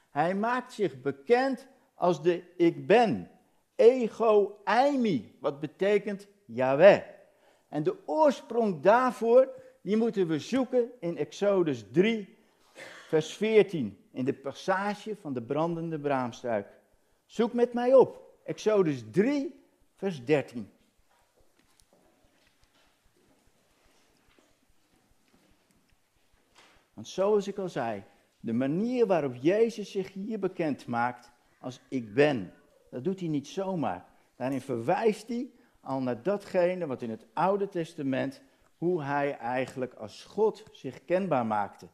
Hij 0.09 0.35
maakt 0.35 0.73
zich 0.73 1.01
bekend 1.01 1.67
als 1.95 2.21
de 2.21 2.53
ik 2.57 2.87
ben, 2.87 3.31
ego 3.75 4.61
eimi, 4.63 5.35
wat 5.39 5.59
betekent 5.59 6.27
Yahweh. 6.45 7.01
En 7.69 7.83
de 7.83 7.95
oorsprong 8.05 8.81
daarvoor, 8.81 9.49
die 9.81 9.97
moeten 9.97 10.27
we 10.27 10.39
zoeken 10.39 10.91
in 10.99 11.17
Exodus 11.17 11.85
3, 11.91 12.37
vers 13.07 13.33
14, 13.33 13.97
in 14.11 14.25
de 14.25 14.33
passage 14.33 15.15
van 15.15 15.33
de 15.33 15.41
brandende 15.41 15.99
braamstruik. 15.99 16.67
Zoek 17.25 17.53
met 17.53 17.73
mij 17.73 17.93
op, 17.93 18.21
Exodus 18.43 19.03
3, 19.11 19.59
vers 19.95 20.25
13. 20.25 20.71
Want 26.93 27.07
zoals 27.07 27.47
ik 27.47 27.57
al 27.57 27.69
zei, 27.69 28.03
de 28.39 28.53
manier 28.53 29.05
waarop 29.05 29.35
Jezus 29.35 29.91
zich 29.91 30.13
hier 30.13 30.39
bekend 30.39 30.87
maakt 30.87 31.31
als 31.59 31.79
ik 31.87 32.13
ben, 32.13 32.53
dat 32.93 33.03
doet 33.03 33.19
hij 33.19 33.29
niet 33.29 33.47
zomaar. 33.47 34.05
Daarin 34.35 34.61
verwijst 34.61 35.27
hij 35.27 35.49
al 35.81 36.01
naar 36.01 36.23
datgene 36.23 36.87
wat 36.87 37.01
in 37.01 37.09
het 37.09 37.25
Oude 37.33 37.69
Testament, 37.69 38.41
hoe 38.77 39.03
hij 39.03 39.37
eigenlijk 39.37 39.93
als 39.93 40.23
God 40.23 40.63
zich 40.71 41.05
kenbaar 41.05 41.45
maakte. 41.45 41.87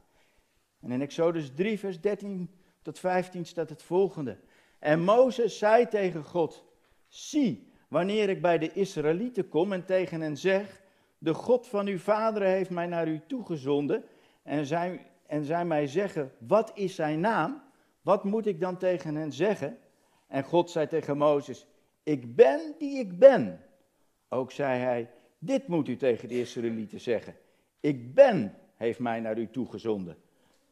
En 0.79 0.91
in 0.91 1.01
Exodus 1.01 1.51
3, 1.55 1.79
vers 1.79 2.01
13 2.01 2.49
tot 2.81 2.99
15 2.99 3.45
staat 3.45 3.69
het 3.69 3.83
volgende. 3.83 4.37
En 4.79 5.03
Mozes 5.03 5.57
zei 5.57 5.87
tegen 5.87 6.23
God, 6.23 6.65
zie, 7.07 7.71
wanneer 7.87 8.29
ik 8.29 8.41
bij 8.41 8.57
de 8.57 8.73
Israëlieten 8.73 9.49
kom 9.49 9.73
en 9.73 9.85
tegen 9.85 10.21
hen 10.21 10.37
zeg, 10.37 10.81
de 11.17 11.33
God 11.33 11.67
van 11.67 11.87
uw 11.87 11.99
vader 11.99 12.41
heeft 12.41 12.69
mij 12.69 12.87
naar 12.87 13.07
u 13.07 13.21
toegezonden 13.27 14.03
en 14.43 14.65
zij, 14.65 15.05
en 15.25 15.43
zij 15.43 15.65
mij 15.65 15.87
zeggen, 15.87 16.31
wat 16.37 16.71
is 16.75 16.95
zijn 16.95 17.19
naam? 17.19 17.61
Wat 18.01 18.23
moet 18.23 18.45
ik 18.45 18.59
dan 18.59 18.77
tegen 18.77 19.15
hen 19.15 19.31
zeggen? 19.31 19.77
En 20.29 20.43
God 20.43 20.71
zei 20.71 20.87
tegen 20.87 21.17
Mozes, 21.17 21.65
ik 22.03 22.35
ben 22.35 22.75
die 22.77 22.99
ik 22.99 23.19
ben. 23.19 23.61
Ook 24.29 24.51
zei 24.51 24.79
hij, 24.79 25.09
dit 25.39 25.67
moet 25.67 25.87
u 25.87 25.95
tegen 25.95 26.27
de 26.27 26.39
Israëlieten 26.39 26.99
zeggen. 26.99 27.35
Ik 27.79 28.13
ben 28.13 28.55
heeft 28.79 28.99
mij 28.99 29.19
naar 29.19 29.37
u 29.37 29.49
toegezonden. 29.51 30.17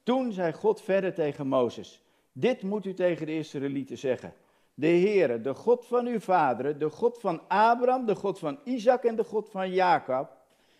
Toen 0.03 0.31
zei 0.31 0.53
God 0.53 0.81
verder 0.81 1.13
tegen 1.13 1.47
Mozes, 1.47 2.01
dit 2.31 2.61
moet 2.61 2.85
u 2.85 2.93
tegen 2.93 3.25
de 3.25 3.37
Israëlieten 3.37 3.97
zeggen. 3.97 4.33
De 4.73 4.87
Heere, 4.87 5.41
de 5.41 5.53
God 5.53 5.85
van 5.85 6.05
uw 6.05 6.19
vaderen, 6.19 6.79
de 6.79 6.89
God 6.89 7.19
van 7.19 7.41
Abraham, 7.47 8.05
de 8.05 8.15
God 8.15 8.39
van 8.39 8.59
Isaac 8.63 9.03
en 9.03 9.15
de 9.15 9.23
God 9.23 9.49
van 9.49 9.71
Jacob, 9.71 10.29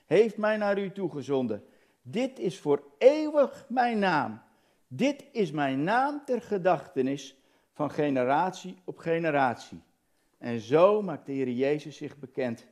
heeft 0.06 0.38
mij 0.38 0.58
naar 0.58 0.80
u 0.80 0.92
toegezonden. 0.92 1.64
Dit 2.02 2.40
is 2.40 2.60
voor 2.60 2.84
eeuwig 2.98 3.66
mijn 3.70 4.00
naam. 4.00 4.42
Dit 4.88 5.26
is 5.32 5.52
mijn 5.52 5.84
naam 5.84 6.22
ter 6.26 6.42
gedachtenis 6.42 7.36
van 7.78 7.92
generatie 7.92 8.78
op 8.84 8.98
generatie. 8.98 9.82
En 10.38 10.60
zo 10.60 11.02
maakt 11.02 11.26
de 11.26 11.32
Heer 11.32 11.50
Jezus 11.50 11.98
zich 11.98 12.18
bekend. 12.18 12.68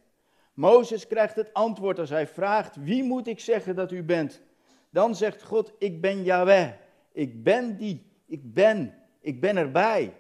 Mozes 0.54 1.08
krijgt 1.08 1.36
het 1.36 1.54
antwoord 1.54 2.00
als 2.00 2.10
hij 2.10 2.28
vraagt: 2.28 2.76
Wie 2.76 3.04
moet 3.04 3.28
ik 3.28 3.40
zeggen 3.40 3.76
dat 3.76 3.92
u 3.92 4.04
bent? 4.04 4.42
Dan 4.90 5.16
zegt 5.16 5.44
God: 5.44 5.74
Ik 5.78 6.02
ben 6.02 6.24
Yahweh. 6.24 6.72
Ik 7.12 7.44
ben 7.44 7.78
die. 7.78 8.12
Ik 8.26 8.54
ben. 8.54 8.96
Ik 9.20 9.42
ben 9.42 9.58
erbij. 9.58 10.14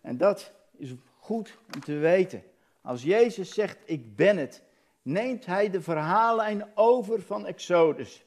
En 0.00 0.16
dat 0.16 0.52
is 0.76 0.94
goed 1.16 1.58
om 1.74 1.80
te 1.80 1.94
weten. 1.94 2.42
Als 2.80 3.02
Jezus 3.02 3.54
zegt: 3.54 3.78
Ik 3.84 4.16
ben 4.16 4.36
het, 4.36 4.62
neemt 5.02 5.46
hij 5.46 5.70
de 5.70 5.80
verhalen 5.80 6.70
over 6.74 7.22
van 7.22 7.46
Exodus. 7.46 8.24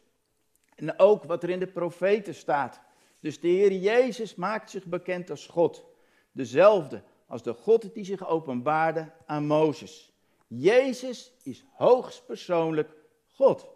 En 0.76 1.00
ook 1.00 1.24
wat 1.24 1.44
er 1.44 1.50
in 1.50 1.60
de 1.60 1.72
profeten 1.72 2.36
staat. 2.36 2.82
Dus 3.22 3.40
de 3.40 3.48
Heer 3.48 3.72
Jezus 3.72 4.36
maakt 4.36 4.70
zich 4.70 4.86
bekend 4.86 5.30
als 5.30 5.48
God. 5.48 5.86
Dezelfde 6.32 7.02
als 7.28 7.44
de 7.44 7.54
God 7.54 7.94
die 7.94 8.06
zich 8.06 8.28
openbaarde 8.28 9.12
aan 9.26 9.46
Mozes. 9.46 10.14
Jezus 10.48 11.34
is 11.44 11.66
hoogstpersoonlijk 11.74 12.90
God. 13.28 13.68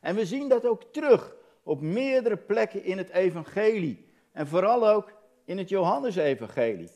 En 0.00 0.14
we 0.14 0.26
zien 0.26 0.48
dat 0.48 0.66
ook 0.66 0.92
terug 0.92 1.36
op 1.62 1.80
meerdere 1.80 2.36
plekken 2.36 2.84
in 2.84 2.98
het 2.98 3.10
evangelie. 3.10 4.06
En 4.32 4.46
vooral 4.46 4.88
ook 4.88 5.12
in 5.44 5.58
het 5.58 5.68
Johannesevangelie. 5.68 6.90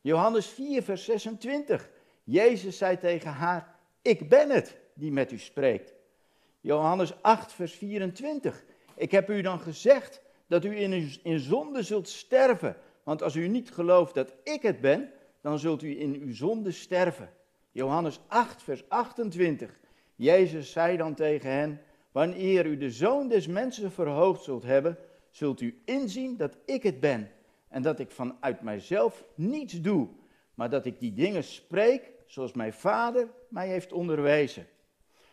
Johannes 0.00 0.46
4, 0.46 0.82
vers 0.82 1.04
26. 1.04 1.90
Jezus 2.24 2.78
zei 2.78 2.98
tegen 2.98 3.30
haar, 3.30 3.74
ik 4.02 4.28
ben 4.28 4.50
het 4.50 4.76
die 4.94 5.12
met 5.12 5.32
u 5.32 5.38
spreekt. 5.38 5.94
Johannes 6.60 7.22
8, 7.22 7.52
vers 7.52 7.74
24. 7.74 8.64
Ik 8.94 9.10
heb 9.10 9.30
u 9.30 9.40
dan 9.40 9.60
gezegd 9.60 10.22
dat 10.50 10.64
u 10.64 10.76
in, 10.76 11.18
in 11.22 11.38
zonde 11.38 11.82
zult 11.82 12.08
sterven. 12.08 12.76
Want 13.02 13.22
als 13.22 13.36
u 13.36 13.48
niet 13.48 13.70
gelooft 13.70 14.14
dat 14.14 14.32
ik 14.44 14.62
het 14.62 14.80
ben, 14.80 15.10
dan 15.40 15.58
zult 15.58 15.82
u 15.82 16.00
in 16.00 16.14
uw 16.14 16.34
zonde 16.34 16.70
sterven. 16.70 17.30
Johannes 17.70 18.20
8, 18.26 18.62
vers 18.62 18.88
28. 18.88 19.80
Jezus 20.14 20.72
zei 20.72 20.96
dan 20.96 21.14
tegen 21.14 21.50
hen, 21.50 21.80
wanneer 22.12 22.66
u 22.66 22.76
de 22.76 22.90
zoon 22.90 23.28
des 23.28 23.46
mensen 23.46 23.92
verhoogd 23.92 24.42
zult 24.42 24.62
hebben, 24.62 24.98
zult 25.30 25.60
u 25.60 25.82
inzien 25.84 26.36
dat 26.36 26.56
ik 26.64 26.82
het 26.82 27.00
ben. 27.00 27.30
En 27.68 27.82
dat 27.82 27.98
ik 27.98 28.10
vanuit 28.10 28.62
mijzelf 28.62 29.24
niets 29.34 29.80
doe, 29.80 30.08
maar 30.54 30.70
dat 30.70 30.86
ik 30.86 31.00
die 31.00 31.12
dingen 31.12 31.44
spreek 31.44 32.12
zoals 32.26 32.52
mijn 32.52 32.72
vader 32.72 33.28
mij 33.48 33.68
heeft 33.68 33.92
onderwezen. 33.92 34.66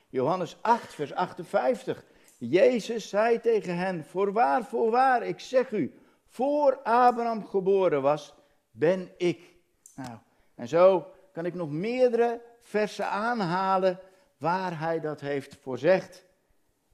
Johannes 0.09 0.57
8, 0.61 0.93
vers 0.93 1.13
58. 1.13 2.03
Jezus 2.37 3.09
zei 3.09 3.39
tegen 3.39 3.77
hen, 3.77 4.05
voorwaar, 4.05 4.65
voorwaar, 4.65 5.23
ik 5.23 5.39
zeg 5.39 5.71
u, 5.71 5.93
voor 6.25 6.79
Abraham 6.83 7.45
geboren 7.45 8.01
was, 8.01 8.33
ben 8.71 9.11
ik. 9.17 9.55
Nou, 9.95 10.17
en 10.55 10.67
zo 10.67 11.11
kan 11.31 11.45
ik 11.45 11.53
nog 11.53 11.71
meerdere 11.71 12.41
versen 12.61 13.09
aanhalen 13.09 13.99
waar 14.37 14.79
hij 14.79 14.99
dat 14.99 15.21
heeft 15.21 15.55
voorzegd. 15.61 16.25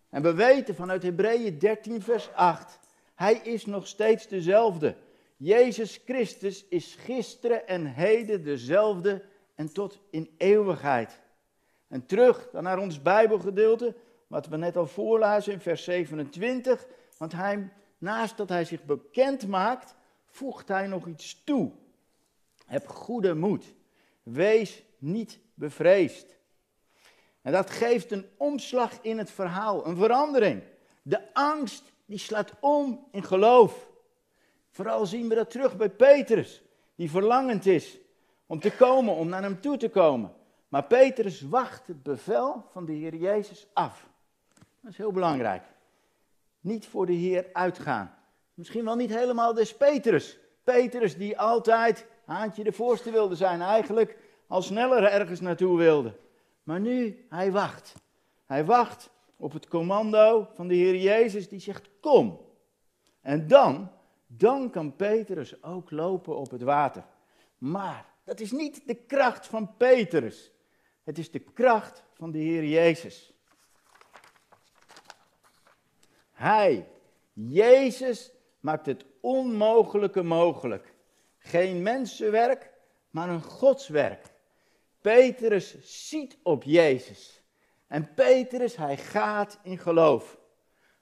En 0.09 0.21
we 0.21 0.33
weten 0.33 0.75
vanuit 0.75 1.03
Hebreeën 1.03 1.59
13, 1.59 2.01
vers 2.01 2.33
8, 2.33 2.79
hij 3.15 3.33
is 3.33 3.65
nog 3.65 3.87
steeds 3.87 4.27
dezelfde. 4.27 4.95
Jezus 5.37 6.01
Christus 6.05 6.65
is 6.67 6.95
gisteren 6.95 7.67
en 7.67 7.85
heden 7.85 8.43
dezelfde 8.43 9.23
en 9.55 9.73
tot 9.73 9.99
in 10.09 10.33
eeuwigheid. 10.37 11.19
En 11.87 12.05
terug 12.05 12.49
dan 12.51 12.63
naar 12.63 12.79
ons 12.79 13.01
Bijbelgedeelte, 13.01 13.95
wat 14.33 14.47
we 14.47 14.57
net 14.57 14.77
al 14.77 14.87
voorlazen 14.87 15.53
in 15.53 15.59
vers 15.59 15.83
27. 15.83 16.85
Want 17.17 17.31
hij, 17.31 17.69
naast 17.97 18.37
dat 18.37 18.49
hij 18.49 18.65
zich 18.65 18.83
bekend 18.83 19.47
maakt, 19.47 19.95
voegt 20.25 20.67
hij 20.67 20.87
nog 20.87 21.07
iets 21.07 21.43
toe. 21.43 21.71
Heb 22.65 22.87
goede 22.87 23.35
moed. 23.35 23.73
Wees 24.23 24.83
niet 24.97 25.39
bevreesd. 25.53 26.37
En 27.41 27.51
dat 27.51 27.69
geeft 27.69 28.11
een 28.11 28.25
omslag 28.37 28.91
in 29.01 29.17
het 29.17 29.31
verhaal, 29.31 29.87
een 29.87 29.95
verandering. 29.95 30.63
De 31.01 31.33
angst 31.33 31.83
die 32.05 32.17
slaat 32.17 32.51
om 32.59 33.07
in 33.11 33.23
geloof. 33.23 33.87
Vooral 34.69 35.05
zien 35.05 35.29
we 35.29 35.35
dat 35.35 35.51
terug 35.51 35.77
bij 35.77 35.89
Petrus, 35.89 36.63
die 36.95 37.09
verlangend 37.09 37.65
is 37.65 37.99
om 38.45 38.59
te 38.59 38.71
komen, 38.71 39.15
om 39.15 39.27
naar 39.29 39.43
hem 39.43 39.61
toe 39.61 39.77
te 39.77 39.89
komen. 39.89 40.33
Maar 40.67 40.83
Petrus 40.83 41.41
wacht 41.41 41.87
het 41.87 42.03
bevel 42.03 42.65
van 42.71 42.85
de 42.85 42.93
Heer 42.93 43.15
Jezus 43.15 43.67
af. 43.73 44.11
Dat 44.83 44.91
is 44.91 44.97
heel 44.97 45.11
belangrijk. 45.11 45.63
Niet 46.59 46.87
voor 46.87 47.05
de 47.05 47.13
Heer 47.13 47.49
uitgaan. 47.53 48.15
Misschien 48.53 48.85
wel 48.85 48.95
niet 48.95 49.15
helemaal 49.15 49.53
des 49.53 49.77
Petrus. 49.77 50.37
Petrus 50.63 51.17
die 51.17 51.39
altijd 51.39 52.07
haantje 52.25 52.63
de 52.63 52.71
voorste 52.71 53.11
wilde 53.11 53.35
zijn, 53.35 53.61
eigenlijk 53.61 54.17
al 54.47 54.61
sneller 54.61 55.03
ergens 55.03 55.39
naartoe 55.39 55.77
wilde. 55.77 56.19
Maar 56.63 56.79
nu, 56.79 57.25
hij 57.29 57.51
wacht. 57.51 57.93
Hij 58.45 58.65
wacht 58.65 59.09
op 59.37 59.53
het 59.53 59.67
commando 59.67 60.49
van 60.53 60.67
de 60.67 60.75
Heer 60.75 60.95
Jezus 60.95 61.49
die 61.49 61.59
zegt, 61.59 61.89
kom. 61.99 62.39
En 63.21 63.47
dan, 63.47 63.91
dan 64.27 64.69
kan 64.69 64.95
Petrus 64.95 65.63
ook 65.63 65.91
lopen 65.91 66.37
op 66.37 66.51
het 66.51 66.61
water. 66.61 67.05
Maar 67.57 68.05
dat 68.23 68.39
is 68.39 68.51
niet 68.51 68.87
de 68.87 68.95
kracht 68.95 69.47
van 69.47 69.77
Petrus. 69.77 70.51
Het 71.03 71.17
is 71.17 71.31
de 71.31 71.39
kracht 71.39 72.03
van 72.13 72.31
de 72.31 72.37
Heer 72.39 72.65
Jezus. 72.65 73.32
Hij, 76.33 76.87
Jezus, 77.33 78.31
maakt 78.59 78.85
het 78.85 79.05
onmogelijke 79.21 80.23
mogelijk. 80.23 80.93
Geen 81.37 81.81
mensenwerk, 81.81 82.71
maar 83.09 83.29
een 83.29 83.41
godswerk. 83.43 84.25
Petrus 85.01 85.75
ziet 86.09 86.37
op 86.43 86.63
Jezus. 86.63 87.41
En 87.87 88.13
Petrus, 88.13 88.75
hij 88.75 88.97
gaat 88.97 89.59
in 89.63 89.77
geloof. 89.77 90.37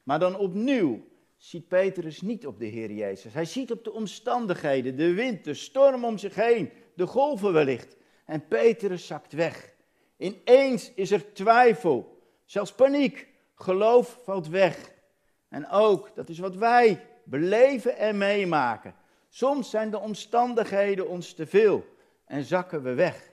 Maar 0.04 0.20
dan 0.20 0.38
opnieuw 0.38 1.08
ziet 1.38 1.68
Petrus 1.68 2.22
niet 2.22 2.48
op 2.48 2.60
de 2.60 2.66
Heer 2.66 2.92
Jezus. 2.92 3.34
Hij 3.34 3.46
ziet 3.46 3.72
op 3.72 3.84
de 3.84 3.92
omstandigheden, 3.92 4.96
de 4.96 5.14
wind, 5.14 5.44
de 5.44 5.54
storm 5.54 6.06
om 6.06 6.18
zich 6.18 6.36
heen, 6.36 6.72
de 6.96 7.08
golven 7.08 7.54
wellicht. 7.54 7.96
En 8.26 8.48
Petrus 8.48 9.08
zakt 9.08 9.34
weg. 9.34 9.74
Ineens 10.18 10.94
is 10.94 11.12
er 11.12 11.34
twijfel, 11.34 12.22
zelfs 12.46 12.74
paniek. 12.74 13.28
Geloof 13.56 14.20
valt 14.24 14.48
weg. 14.48 14.91
En 15.52 15.70
ook, 15.70 16.16
dat 16.16 16.30
is 16.30 16.40
wat 16.40 16.56
wij 16.56 17.06
beleven 17.24 17.98
en 17.98 18.18
meemaken. 18.18 18.96
Soms 19.30 19.70
zijn 19.70 19.92
de 19.92 20.00
omstandigheden 20.00 21.08
ons 21.08 21.34
te 21.34 21.46
veel 21.46 21.86
en 22.26 22.44
zakken 22.44 22.84
we 22.84 22.94
weg. 22.94 23.32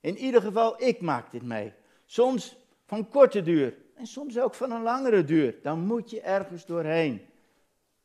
In 0.00 0.16
ieder 0.16 0.42
geval, 0.42 0.82
ik 0.82 1.00
maak 1.00 1.30
dit 1.30 1.42
mee. 1.42 1.72
Soms 2.04 2.56
van 2.84 3.08
korte 3.08 3.42
duur 3.42 3.76
en 3.94 4.06
soms 4.06 4.38
ook 4.38 4.54
van 4.54 4.70
een 4.70 4.82
langere 4.82 5.24
duur. 5.24 5.58
Dan 5.62 5.80
moet 5.80 6.10
je 6.10 6.20
ergens 6.20 6.66
doorheen. 6.66 7.26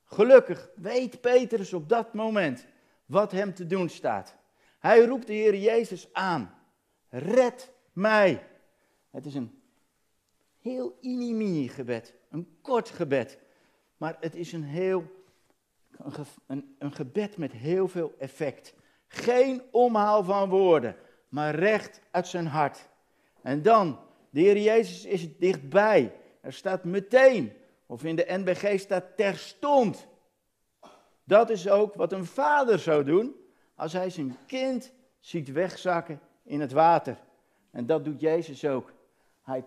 Gelukkig 0.04 0.70
weet 0.76 1.22
Petrus 1.22 1.74
op 1.74 1.90
dat 1.90 2.14
moment 2.14 2.66
wat 3.06 3.32
hem 3.32 3.54
te 3.54 3.68
doen 3.68 3.90
staat. 3.90 4.36
Hij 4.80 5.06
roept 5.06 5.28
de 5.28 5.34
Heer 5.34 5.56
Jezus 5.56 6.14
aan. 6.14 6.56
Red 7.10 7.72
mij. 7.94 8.48
Het 9.10 9.26
is 9.26 9.36
een 9.36 9.62
heel 10.60 10.98
inimini 11.02 11.68
gebed, 11.68 12.14
een 12.30 12.58
kort 12.62 12.90
gebed. 12.90 13.40
Maar 14.02 14.18
het 14.20 14.36
is 14.36 14.52
een 14.52 14.64
heel, 14.64 15.04
een, 16.48 16.76
een 16.80 16.94
gebed 16.94 17.38
met 17.38 17.52
heel 17.52 17.88
veel 17.88 18.14
effect. 18.18 18.74
Geen 19.08 19.62
omhaal 19.72 20.24
van 20.24 20.50
woorden, 20.50 20.96
maar 21.30 21.56
recht 21.56 22.02
uit 22.12 22.28
zijn 22.28 22.48
hart. 22.48 22.90
En 23.42 23.62
dan, 23.62 24.00
de 24.30 24.40
Heer 24.40 24.58
Jezus 24.58 25.06
is 25.06 25.38
dichtbij. 25.38 26.16
Er 26.42 26.54
staat 26.54 26.84
meteen, 26.84 27.54
of 27.86 28.04
in 28.04 28.16
de 28.16 28.26
NBG 28.28 28.80
staat 28.80 29.18
terstond. 29.18 30.08
Dat 31.24 31.50
is 31.50 31.70
ook 31.70 31.96
wat 31.96 32.12
een 32.12 32.26
vader 32.26 32.80
zou 32.80 33.04
doen 33.04 33.36
als 33.76 33.94
hij 33.94 34.10
zijn 34.10 34.38
kind 34.46 34.94
ziet 35.20 35.52
wegzakken 35.52 36.20
in 36.44 36.62
het 36.62 36.72
water. 36.72 37.18
En 37.72 37.86
dat 37.86 38.06
doet 38.06 38.22
Jezus 38.22 38.66
ook. 38.66 38.94
Hij 39.42 39.66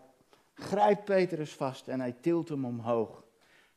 grijpt 0.54 1.04
Petrus 1.04 1.52
vast 1.52 1.88
en 1.88 2.00
hij 2.00 2.12
tilt 2.20 2.48
hem 2.48 2.64
omhoog. 2.64 3.23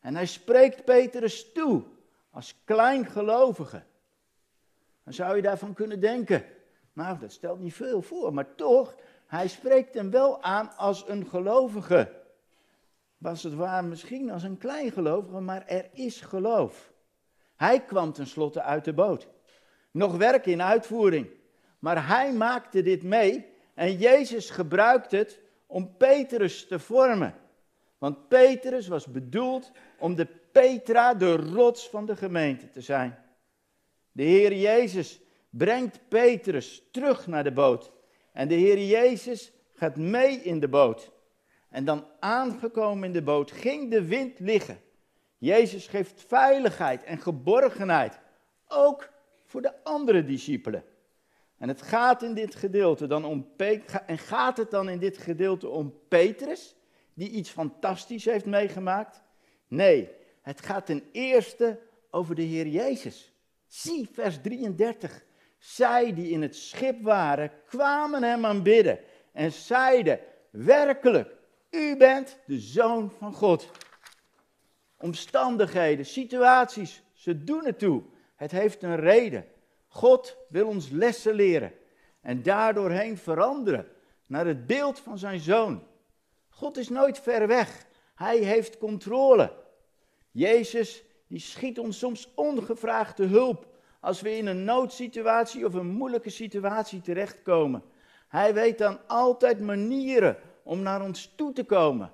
En 0.07 0.15
hij 0.15 0.25
spreekt 0.25 0.85
Petrus 0.85 1.51
toe 1.51 1.83
als 2.29 2.55
kleingelovige. 2.63 3.83
Dan 5.03 5.13
zou 5.13 5.35
je 5.35 5.41
daarvan 5.41 5.73
kunnen 5.73 5.99
denken, 5.99 6.45
nou 6.93 7.19
dat 7.19 7.31
stelt 7.31 7.59
niet 7.59 7.73
veel 7.73 8.01
voor, 8.01 8.33
maar 8.33 8.55
toch, 8.55 8.95
hij 9.25 9.47
spreekt 9.47 9.93
hem 9.93 10.11
wel 10.11 10.43
aan 10.43 10.75
als 10.75 11.07
een 11.07 11.27
gelovige. 11.27 12.13
Was 13.17 13.43
het 13.43 13.53
waar 13.53 13.85
misschien 13.85 14.31
als 14.31 14.43
een 14.43 14.57
kleingelovige, 14.57 15.39
maar 15.39 15.65
er 15.65 15.89
is 15.93 16.21
geloof. 16.21 16.91
Hij 17.55 17.79
kwam 17.79 18.13
tenslotte 18.13 18.61
uit 18.61 18.85
de 18.85 18.93
boot. 18.93 19.27
Nog 19.91 20.17
werk 20.17 20.45
in 20.45 20.61
uitvoering. 20.61 21.29
Maar 21.79 22.07
hij 22.07 22.33
maakte 22.33 22.81
dit 22.81 23.03
mee 23.03 23.53
en 23.73 23.97
Jezus 23.97 24.49
gebruikt 24.49 25.11
het 25.11 25.39
om 25.65 25.97
Petrus 25.97 26.67
te 26.67 26.79
vormen. 26.79 27.35
Want 27.97 28.27
Petrus 28.27 28.87
was 28.87 29.05
bedoeld 29.05 29.71
om 29.99 30.15
de 30.15 30.27
Petra, 30.51 31.13
de 31.13 31.35
rots 31.35 31.89
van 31.89 32.05
de 32.05 32.15
gemeente 32.15 32.69
te 32.69 32.81
zijn. 32.81 33.17
De 34.11 34.23
Heer 34.23 34.53
Jezus 34.53 35.21
brengt 35.49 35.99
Petrus 36.07 36.83
terug 36.91 37.27
naar 37.27 37.43
de 37.43 37.51
boot. 37.51 37.91
En 38.31 38.47
de 38.47 38.55
Heer 38.55 38.85
Jezus 38.85 39.51
gaat 39.73 39.95
mee 39.95 40.35
in 40.35 40.59
de 40.59 40.67
boot. 40.67 41.11
En 41.69 41.85
dan 41.85 42.05
aangekomen 42.19 43.03
in 43.03 43.13
de 43.13 43.21
boot 43.21 43.51
ging 43.51 43.91
de 43.91 44.05
wind 44.05 44.39
liggen. 44.39 44.81
Jezus 45.37 45.87
geeft 45.87 46.23
veiligheid 46.27 47.03
en 47.03 47.17
geborgenheid, 47.17 48.19
ook 48.67 49.09
voor 49.45 49.61
de 49.61 49.83
andere 49.83 50.23
discipelen. 50.23 50.83
En 51.57 51.67
het 51.67 51.81
gaat 51.81 52.23
in 52.23 52.33
dit 52.33 52.55
gedeelte 52.55 53.07
dan 53.07 53.25
om 53.25 53.47
en 54.05 54.17
gaat 54.17 54.57
het 54.57 54.71
dan 54.71 54.89
in 54.89 54.99
dit 54.99 55.17
gedeelte 55.17 55.69
om 55.69 55.93
Petrus, 56.07 56.75
die 57.17 57.29
iets 57.29 57.49
fantastisch 57.49 58.25
heeft 58.25 58.45
meegemaakt? 58.45 59.21
Nee, 59.67 60.09
het 60.41 60.61
gaat 60.61 60.85
ten 60.85 61.03
eerste 61.11 61.79
over 62.11 62.35
de 62.35 62.41
Heer 62.41 62.67
Jezus. 62.67 63.33
Zie 63.67 64.09
vers 64.11 64.41
33. 64.41 65.23
Zij 65.57 66.13
die 66.13 66.29
in 66.29 66.41
het 66.41 66.55
schip 66.55 67.01
waren, 67.01 67.51
kwamen 67.65 68.23
hem 68.23 68.45
aanbidden 68.45 68.99
en 69.31 69.51
zeiden: 69.51 70.19
Werkelijk, 70.49 71.35
u 71.69 71.97
bent 71.97 72.37
de 72.45 72.59
zoon 72.59 73.11
van 73.11 73.33
God. 73.33 73.71
Omstandigheden, 74.97 76.05
situaties, 76.05 77.03
ze 77.13 77.43
doen 77.43 77.65
het 77.65 77.79
toe. 77.79 78.03
Het 78.35 78.51
heeft 78.51 78.83
een 78.83 78.99
reden. 78.99 79.45
God 79.87 80.37
wil 80.49 80.67
ons 80.67 80.89
lessen 80.89 81.33
leren 81.33 81.73
en 82.21 82.43
daardoorheen 82.43 83.17
veranderen 83.17 83.87
naar 84.25 84.45
het 84.45 84.65
beeld 84.65 84.99
van 84.99 85.17
zijn 85.17 85.39
zoon. 85.39 85.86
God 86.57 86.77
is 86.77 86.89
nooit 86.89 87.19
ver 87.19 87.47
weg. 87.47 87.85
Hij 88.15 88.37
heeft 88.37 88.77
controle. 88.77 89.53
Jezus 90.31 91.03
die 91.27 91.39
schiet 91.39 91.79
ons 91.79 91.97
soms 91.97 92.29
ongevraagd 92.35 93.15
te 93.15 93.23
hulp 93.23 93.67
als 93.99 94.21
we 94.21 94.37
in 94.37 94.47
een 94.47 94.63
noodsituatie 94.63 95.65
of 95.65 95.73
een 95.73 95.87
moeilijke 95.87 96.29
situatie 96.29 97.01
terechtkomen. 97.01 97.83
Hij 98.27 98.53
weet 98.53 98.77
dan 98.77 98.99
altijd 99.07 99.59
manieren 99.59 100.37
om 100.63 100.81
naar 100.81 101.01
ons 101.01 101.33
toe 101.35 101.53
te 101.53 101.63
komen. 101.63 102.11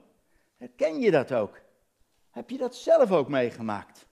Herken 0.58 1.00
je 1.00 1.12
dat 1.12 1.34
ook? 1.34 1.60
Heb 2.30 2.50
je 2.50 2.58
dat 2.58 2.76
zelf 2.76 3.12
ook 3.12 3.28
meegemaakt? 3.28 4.08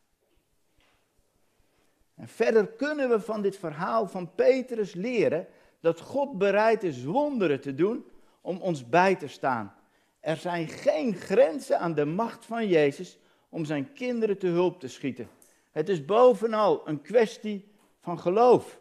En 2.16 2.28
verder 2.28 2.68
kunnen 2.68 3.10
we 3.10 3.20
van 3.20 3.42
dit 3.42 3.58
verhaal 3.58 4.08
van 4.08 4.36
Petrus 4.36 4.94
leren 4.94 5.48
dat 5.80 6.00
God 6.00 6.38
bereid 6.38 6.84
is 6.84 7.04
wonderen 7.04 7.62
te 7.62 7.76
doen 7.76 8.06
om 8.42 8.62
ons 8.62 8.90
bij 8.90 9.16
te 9.16 9.28
staan. 9.28 9.76
Er 10.22 10.38
zijn 10.38 10.68
geen 10.68 11.16
grenzen 11.16 11.80
aan 11.80 11.94
de 11.94 12.06
macht 12.06 12.46
van 12.46 12.68
Jezus 12.68 13.20
om 13.50 13.66
zijn 13.66 13.94
kinderen 13.94 14.38
te 14.38 14.48
hulp 14.48 14.80
te 14.80 14.88
schieten. 14.88 15.30
Het 15.72 15.90
is 15.90 16.06
bovenal 16.06 16.88
een 16.88 17.02
kwestie 17.02 17.72
van 18.00 18.20
geloof. 18.20 18.80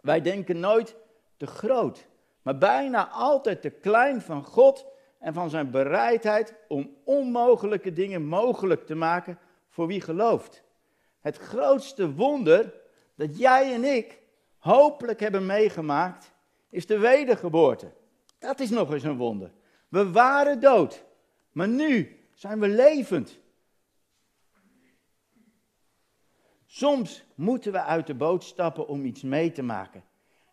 Wij 0.00 0.20
denken 0.20 0.60
nooit 0.60 0.96
te 1.36 1.46
groot, 1.46 2.06
maar 2.42 2.58
bijna 2.58 3.08
altijd 3.08 3.62
te 3.62 3.70
klein 3.70 4.20
van 4.20 4.44
God 4.44 4.86
en 5.18 5.34
van 5.34 5.50
zijn 5.50 5.70
bereidheid 5.70 6.54
om 6.68 6.96
onmogelijke 7.04 7.92
dingen 7.92 8.24
mogelijk 8.24 8.86
te 8.86 8.94
maken 8.94 9.38
voor 9.68 9.86
wie 9.86 10.00
gelooft. 10.00 10.62
Het 11.20 11.36
grootste 11.36 12.14
wonder 12.14 12.74
dat 13.14 13.38
jij 13.38 13.74
en 13.74 13.84
ik 13.84 14.20
hopelijk 14.58 15.20
hebben 15.20 15.46
meegemaakt, 15.46 16.32
is 16.68 16.86
de 16.86 16.98
wedergeboorte. 16.98 17.92
Dat 18.38 18.60
is 18.60 18.70
nog 18.70 18.92
eens 18.92 19.02
een 19.02 19.16
wonder. 19.16 19.50
We 19.94 20.10
waren 20.10 20.60
dood, 20.60 21.04
maar 21.52 21.68
nu 21.68 22.18
zijn 22.32 22.60
we 22.60 22.68
levend. 22.68 23.38
Soms 26.66 27.24
moeten 27.34 27.72
we 27.72 27.82
uit 27.82 28.06
de 28.06 28.14
boot 28.14 28.44
stappen 28.44 28.88
om 28.88 29.04
iets 29.04 29.22
mee 29.22 29.52
te 29.52 29.62
maken. 29.62 30.04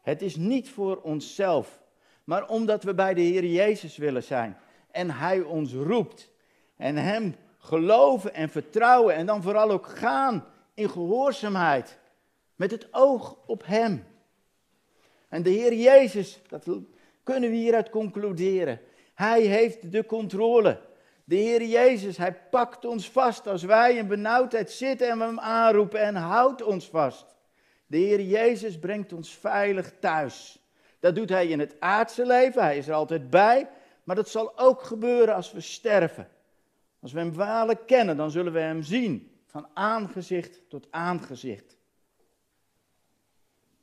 Het 0.02 0.22
is 0.22 0.36
niet 0.36 0.70
voor 0.70 0.98
onszelf, 0.98 1.82
maar 2.24 2.48
omdat 2.48 2.84
we 2.84 2.94
bij 2.94 3.14
de 3.14 3.22
Heer 3.22 3.46
Jezus 3.46 3.98
willen 3.98 4.24
zijn 4.24 4.58
en 4.92 5.12
Hij 5.12 5.42
ons 5.42 5.74
roept 5.74 6.32
en 6.76 6.96
Hem 6.96 7.36
geloven 7.58 8.34
en 8.34 8.50
vertrouwen 8.50 9.16
en 9.16 9.26
dan 9.26 9.42
vooral 9.42 9.72
ook 9.72 9.88
gaan 9.88 10.46
in 10.74 10.90
gehoorzaamheid 10.90 12.00
met 12.56 12.72
het 12.72 12.88
oog 12.92 13.38
op 13.46 13.66
Hem. 13.66 14.06
En 15.30 15.44
de 15.44 15.50
Heer 15.50 15.74
Jezus, 15.74 16.40
dat 16.48 16.68
kunnen 17.24 17.50
we 17.50 17.56
hieruit 17.56 17.90
concluderen. 17.90 18.82
Hij 19.22 19.42
heeft 19.42 19.92
de 19.92 20.06
controle. 20.06 20.80
De 21.24 21.36
Heer 21.36 21.64
Jezus, 21.64 22.18
Hij 22.18 22.34
pakt 22.34 22.86
ons 22.86 23.10
vast 23.10 23.48
als 23.48 23.64
wij 23.64 23.96
in 23.96 24.08
benauwdheid 24.08 24.72
zitten 24.72 25.10
en 25.10 25.18
we 25.18 25.24
Hem 25.24 25.40
aanroepen 25.40 26.00
en 26.00 26.16
houdt 26.16 26.64
ons 26.64 26.90
vast. 26.90 27.36
De 27.88 27.98
Heer 27.98 28.22
Jezus 28.22 28.80
brengt 28.80 29.14
ons 29.14 29.30
veilig 29.30 29.94
thuis. 30.00 30.60
Dat 31.00 31.16
doet 31.16 31.30
Hij 31.30 31.48
in 31.48 31.60
het 31.60 31.76
aardse 31.80 32.26
leven, 32.26 32.64
Hij 32.64 32.78
is 32.78 32.88
er 32.88 32.94
altijd 32.94 33.30
bij, 33.30 33.70
maar 34.04 34.16
dat 34.16 34.30
zal 34.30 34.58
ook 34.60 34.84
gebeuren 34.84 35.36
als 35.36 35.52
we 35.52 35.62
sterven. 35.62 36.30
Als 37.00 37.12
we 37.12 37.20
Hem 37.20 37.34
waarlijk 37.34 37.88
kennen, 37.88 38.18
dan 38.18 38.32
zullen 38.32 38.54
we 38.54 38.60
Hem 38.60 38.84
zien, 38.84 39.42
van 39.46 39.68
aangezicht 39.74 40.62
tot 40.70 40.88
aangezicht. 40.92 41.78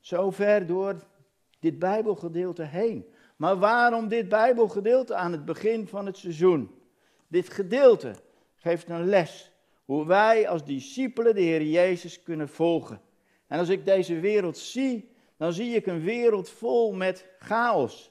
Zover 0.01 0.67
door 0.67 1.07
dit 1.59 1.79
Bijbelgedeelte 1.79 2.63
heen. 2.63 3.13
Maar 3.39 3.59
waarom 3.59 4.09
dit 4.09 4.29
Bijbelgedeelte 4.29 5.15
aan 5.15 5.33
het 5.33 5.45
begin 5.45 5.89
van 5.89 6.07
het 6.07 6.17
seizoen? 6.17 6.71
Dit 7.29 7.51
gedeelte 7.51 8.15
geeft 8.57 8.89
een 8.89 9.09
les 9.09 9.53
hoe 9.85 10.07
wij 10.07 10.49
als 10.49 10.65
discipelen 10.65 11.35
de 11.35 11.41
Heer 11.41 11.63
Jezus 11.63 12.23
kunnen 12.23 12.49
volgen. 12.49 13.01
En 13.47 13.59
als 13.59 13.69
ik 13.69 13.85
deze 13.85 14.21
wereld 14.21 14.59
zie, 14.59 15.11
dan 15.37 15.53
zie 15.53 15.75
ik 15.75 15.87
een 15.87 16.01
wereld 16.01 16.51
vol 16.51 16.93
met 16.93 17.27
chaos. 17.39 18.11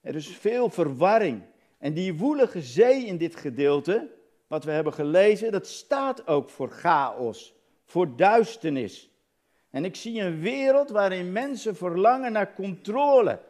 Er 0.00 0.14
is 0.14 0.28
veel 0.28 0.70
verwarring. 0.70 1.42
En 1.78 1.94
die 1.94 2.16
woelige 2.16 2.62
zee 2.62 3.04
in 3.04 3.16
dit 3.16 3.36
gedeelte, 3.36 4.10
wat 4.46 4.64
we 4.64 4.70
hebben 4.70 4.92
gelezen, 4.92 5.52
dat 5.52 5.66
staat 5.66 6.26
ook 6.26 6.50
voor 6.50 6.70
chaos, 6.70 7.54
voor 7.84 8.16
duisternis. 8.16 9.10
En 9.70 9.84
ik 9.84 9.96
zie 9.96 10.20
een 10.20 10.40
wereld 10.40 10.90
waarin 10.90 11.32
mensen 11.32 11.76
verlangen 11.76 12.32
naar 12.32 12.54
controle, 12.54 13.40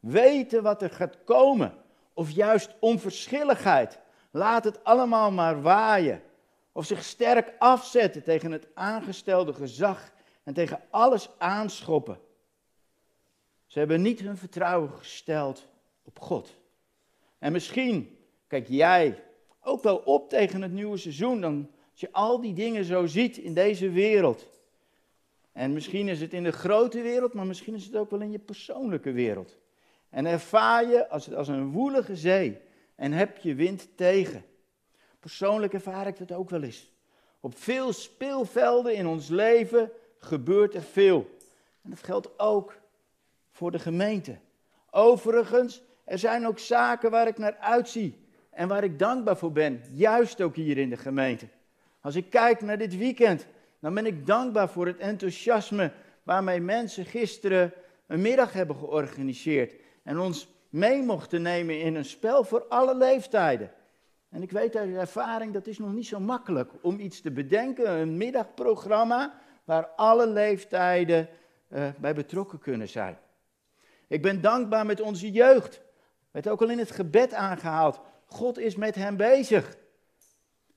weten 0.00 0.62
wat 0.62 0.82
er 0.82 0.90
gaat 0.90 1.24
komen, 1.24 1.74
of 2.14 2.30
juist 2.30 2.74
onverschilligheid. 2.80 3.98
Laat 4.30 4.64
het 4.64 4.84
allemaal 4.84 5.30
maar 5.30 5.62
waaien. 5.62 6.22
Of 6.72 6.86
zich 6.86 7.04
sterk 7.04 7.54
afzetten 7.58 8.22
tegen 8.22 8.52
het 8.52 8.68
aangestelde 8.74 9.52
gezag 9.52 10.12
en 10.42 10.54
tegen 10.54 10.80
alles 10.90 11.28
aanschoppen. 11.38 12.18
Ze 13.66 13.78
hebben 13.78 14.02
niet 14.02 14.20
hun 14.20 14.36
vertrouwen 14.36 14.90
gesteld 14.90 15.66
op 16.02 16.18
God. 16.18 16.56
En 17.38 17.52
misschien 17.52 18.18
kijk 18.46 18.68
jij 18.68 19.22
ook 19.60 19.82
wel 19.82 19.96
op 19.96 20.28
tegen 20.28 20.62
het 20.62 20.72
nieuwe 20.72 20.96
seizoen, 20.96 21.40
dan 21.40 21.70
als 21.90 22.00
je 22.00 22.12
al 22.12 22.40
die 22.40 22.54
dingen 22.54 22.84
zo 22.84 23.06
ziet 23.06 23.36
in 23.36 23.54
deze 23.54 23.90
wereld. 23.90 24.48
En 25.52 25.72
misschien 25.72 26.08
is 26.08 26.20
het 26.20 26.32
in 26.32 26.42
de 26.42 26.52
grote 26.52 27.02
wereld, 27.02 27.32
maar 27.32 27.46
misschien 27.46 27.74
is 27.74 27.84
het 27.84 27.96
ook 27.96 28.10
wel 28.10 28.20
in 28.20 28.30
je 28.30 28.38
persoonlijke 28.38 29.12
wereld. 29.12 29.58
En 30.10 30.26
ervaar 30.26 30.86
je 30.86 31.08
als, 31.08 31.48
een 31.48 31.70
woelige 31.70 32.16
zee 32.16 32.60
en 32.94 33.12
heb 33.12 33.36
je 33.36 33.54
wind 33.54 33.88
tegen. 33.96 34.44
Persoonlijk 35.20 35.72
ervaar 35.72 36.06
ik 36.06 36.18
dat 36.18 36.32
ook 36.32 36.50
wel 36.50 36.62
eens. 36.62 36.92
Op 37.40 37.58
veel 37.58 37.92
speelvelden 37.92 38.94
in 38.94 39.06
ons 39.06 39.28
leven 39.28 39.90
gebeurt 40.18 40.74
er 40.74 40.82
veel. 40.82 41.38
En 41.82 41.90
dat 41.90 42.02
geldt 42.02 42.38
ook 42.38 42.80
voor 43.50 43.70
de 43.70 43.78
gemeente. 43.78 44.38
Overigens, 44.90 45.82
er 46.04 46.18
zijn 46.18 46.46
ook 46.46 46.58
zaken 46.58 47.10
waar 47.10 47.26
ik 47.26 47.38
naar 47.38 47.56
uitzie 47.56 48.28
en 48.50 48.68
waar 48.68 48.84
ik 48.84 48.98
dankbaar 48.98 49.36
voor 49.36 49.52
ben, 49.52 49.82
juist 49.92 50.40
ook 50.40 50.56
hier 50.56 50.78
in 50.78 50.90
de 50.90 50.96
gemeente. 50.96 51.48
Als 52.00 52.14
ik 52.14 52.30
kijk 52.30 52.60
naar 52.60 52.78
dit 52.78 52.96
weekend, 52.96 53.46
dan 53.78 53.94
ben 53.94 54.06
ik 54.06 54.26
dankbaar 54.26 54.68
voor 54.68 54.86
het 54.86 54.98
enthousiasme 54.98 55.92
waarmee 56.22 56.60
mensen 56.60 57.04
gisteren 57.04 57.72
een 58.06 58.20
middag 58.20 58.52
hebben 58.52 58.76
georganiseerd 58.76 59.74
en 60.02 60.18
ons 60.18 60.48
mee 60.68 61.02
mochten 61.02 61.42
nemen 61.42 61.80
in 61.80 61.94
een 61.94 62.04
spel 62.04 62.44
voor 62.44 62.64
alle 62.68 62.96
leeftijden. 62.96 63.70
En 64.28 64.42
ik 64.42 64.50
weet 64.50 64.76
uit 64.76 64.94
ervaring, 64.94 65.52
dat 65.52 65.66
is 65.66 65.78
nog 65.78 65.92
niet 65.92 66.06
zo 66.06 66.20
makkelijk 66.20 66.72
om 66.80 67.00
iets 67.00 67.20
te 67.20 67.30
bedenken, 67.30 67.90
een 67.90 68.16
middagprogramma 68.16 69.34
waar 69.64 69.86
alle 69.86 70.26
leeftijden 70.26 71.28
uh, 71.68 71.88
bij 71.98 72.14
betrokken 72.14 72.58
kunnen 72.58 72.88
zijn. 72.88 73.18
Ik 74.06 74.22
ben 74.22 74.40
dankbaar 74.40 74.86
met 74.86 75.00
onze 75.00 75.30
jeugd. 75.30 75.80
Werd 76.30 76.48
ook 76.48 76.62
al 76.62 76.70
in 76.70 76.78
het 76.78 76.90
gebed 76.90 77.34
aangehaald. 77.34 78.00
God 78.26 78.58
is 78.58 78.76
met 78.76 78.94
hen 78.94 79.16
bezig. 79.16 79.76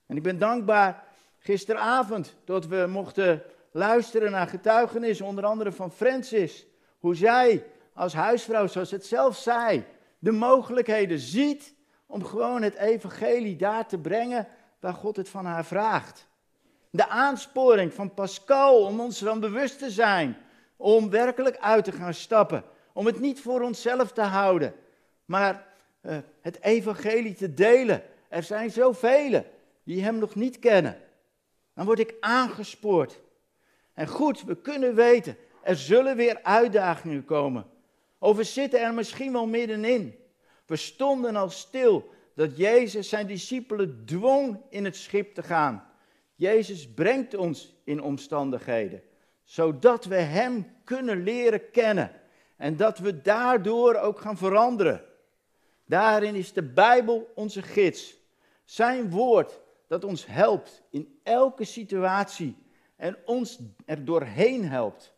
En 0.06 0.16
ik 0.16 0.22
ben 0.22 0.38
dankbaar 0.38 1.04
gisteravond 1.38 2.36
dat 2.44 2.66
we 2.66 2.86
mochten 2.88 3.42
luisteren 3.70 4.30
naar 4.30 4.46
getuigenissen, 4.46 5.26
onder 5.26 5.44
andere 5.44 5.72
van 5.72 5.92
Francis. 5.92 6.66
Hoe 6.98 7.14
zij 7.14 7.64
als 7.94 8.14
huisvrouw, 8.14 8.66
zoals 8.66 8.90
het 8.90 9.06
zelf 9.06 9.36
zei, 9.36 9.84
de 10.18 10.32
mogelijkheden 10.32 11.18
ziet 11.18 11.74
om 12.06 12.24
gewoon 12.24 12.62
het 12.62 12.74
evangelie 12.74 13.56
daar 13.56 13.86
te 13.86 13.98
brengen 13.98 14.48
waar 14.80 14.94
God 14.94 15.16
het 15.16 15.28
van 15.28 15.44
haar 15.44 15.64
vraagt. 15.64 16.26
De 16.90 17.08
aansporing 17.08 17.94
van 17.94 18.14
Pascal 18.14 18.84
om 18.84 19.00
ons 19.00 19.18
van 19.18 19.40
bewust 19.40 19.78
te 19.78 19.90
zijn, 19.90 20.36
om 20.76 21.10
werkelijk 21.10 21.56
uit 21.56 21.84
te 21.84 21.92
gaan 21.92 22.14
stappen, 22.14 22.64
om 22.92 23.06
het 23.06 23.20
niet 23.20 23.40
voor 23.40 23.60
onszelf 23.60 24.12
te 24.12 24.22
houden, 24.22 24.74
maar 25.24 25.66
uh, 26.02 26.16
het 26.40 26.62
evangelie 26.62 27.34
te 27.34 27.54
delen. 27.54 28.02
Er 28.28 28.42
zijn 28.42 28.70
zoveel 28.70 29.44
die 29.84 30.02
hem 30.02 30.18
nog 30.18 30.34
niet 30.34 30.58
kennen. 30.58 30.98
Dan 31.74 31.84
word 31.86 31.98
ik 31.98 32.14
aangespoord. 32.20 33.20
En 33.94 34.06
goed, 34.06 34.42
we 34.42 34.56
kunnen 34.56 34.94
weten, 34.94 35.36
er 35.62 35.76
zullen 35.76 36.16
weer 36.16 36.38
uitdagingen 36.42 37.24
komen. 37.24 37.66
Of 38.24 38.36
we 38.36 38.44
zitten 38.44 38.80
er 38.80 38.94
misschien 38.94 39.32
wel 39.32 39.46
middenin. 39.46 40.14
We 40.66 40.76
stonden 40.76 41.36
al 41.36 41.50
stil 41.50 42.08
dat 42.34 42.56
Jezus 42.56 43.08
zijn 43.08 43.26
discipelen 43.26 44.02
dwong 44.04 44.60
in 44.68 44.84
het 44.84 44.96
schip 44.96 45.34
te 45.34 45.42
gaan. 45.42 45.86
Jezus 46.34 46.88
brengt 46.88 47.34
ons 47.34 47.74
in 47.84 48.02
omstandigheden, 48.02 49.02
zodat 49.42 50.04
we 50.04 50.14
Hem 50.14 50.66
kunnen 50.84 51.22
leren 51.22 51.70
kennen 51.70 52.10
en 52.56 52.76
dat 52.76 52.98
we 52.98 53.22
daardoor 53.22 53.94
ook 53.94 54.20
gaan 54.20 54.36
veranderen. 54.36 55.04
Daarin 55.86 56.34
is 56.34 56.52
de 56.52 56.62
Bijbel 56.62 57.32
onze 57.34 57.62
gids. 57.62 58.16
Zijn 58.64 59.10
woord 59.10 59.60
dat 59.86 60.04
ons 60.04 60.26
helpt 60.26 60.82
in 60.90 61.18
elke 61.22 61.64
situatie 61.64 62.56
en 62.96 63.16
ons 63.24 63.58
er 63.84 64.04
doorheen 64.04 64.64
helpt. 64.68 65.12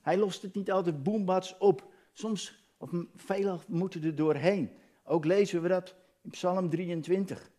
Hij 0.00 0.16
lost 0.16 0.42
het 0.42 0.54
niet 0.54 0.70
altijd 0.70 1.02
boembats 1.02 1.58
op. 1.58 1.90
Soms, 2.12 2.64
of 2.76 2.90
velen 3.14 3.60
moeten 3.66 4.04
er 4.04 4.14
doorheen. 4.14 4.70
Ook 5.04 5.24
lezen 5.24 5.62
we 5.62 5.68
dat 5.68 5.94
in 6.22 6.30
Psalm 6.30 6.70
23. 6.70 7.50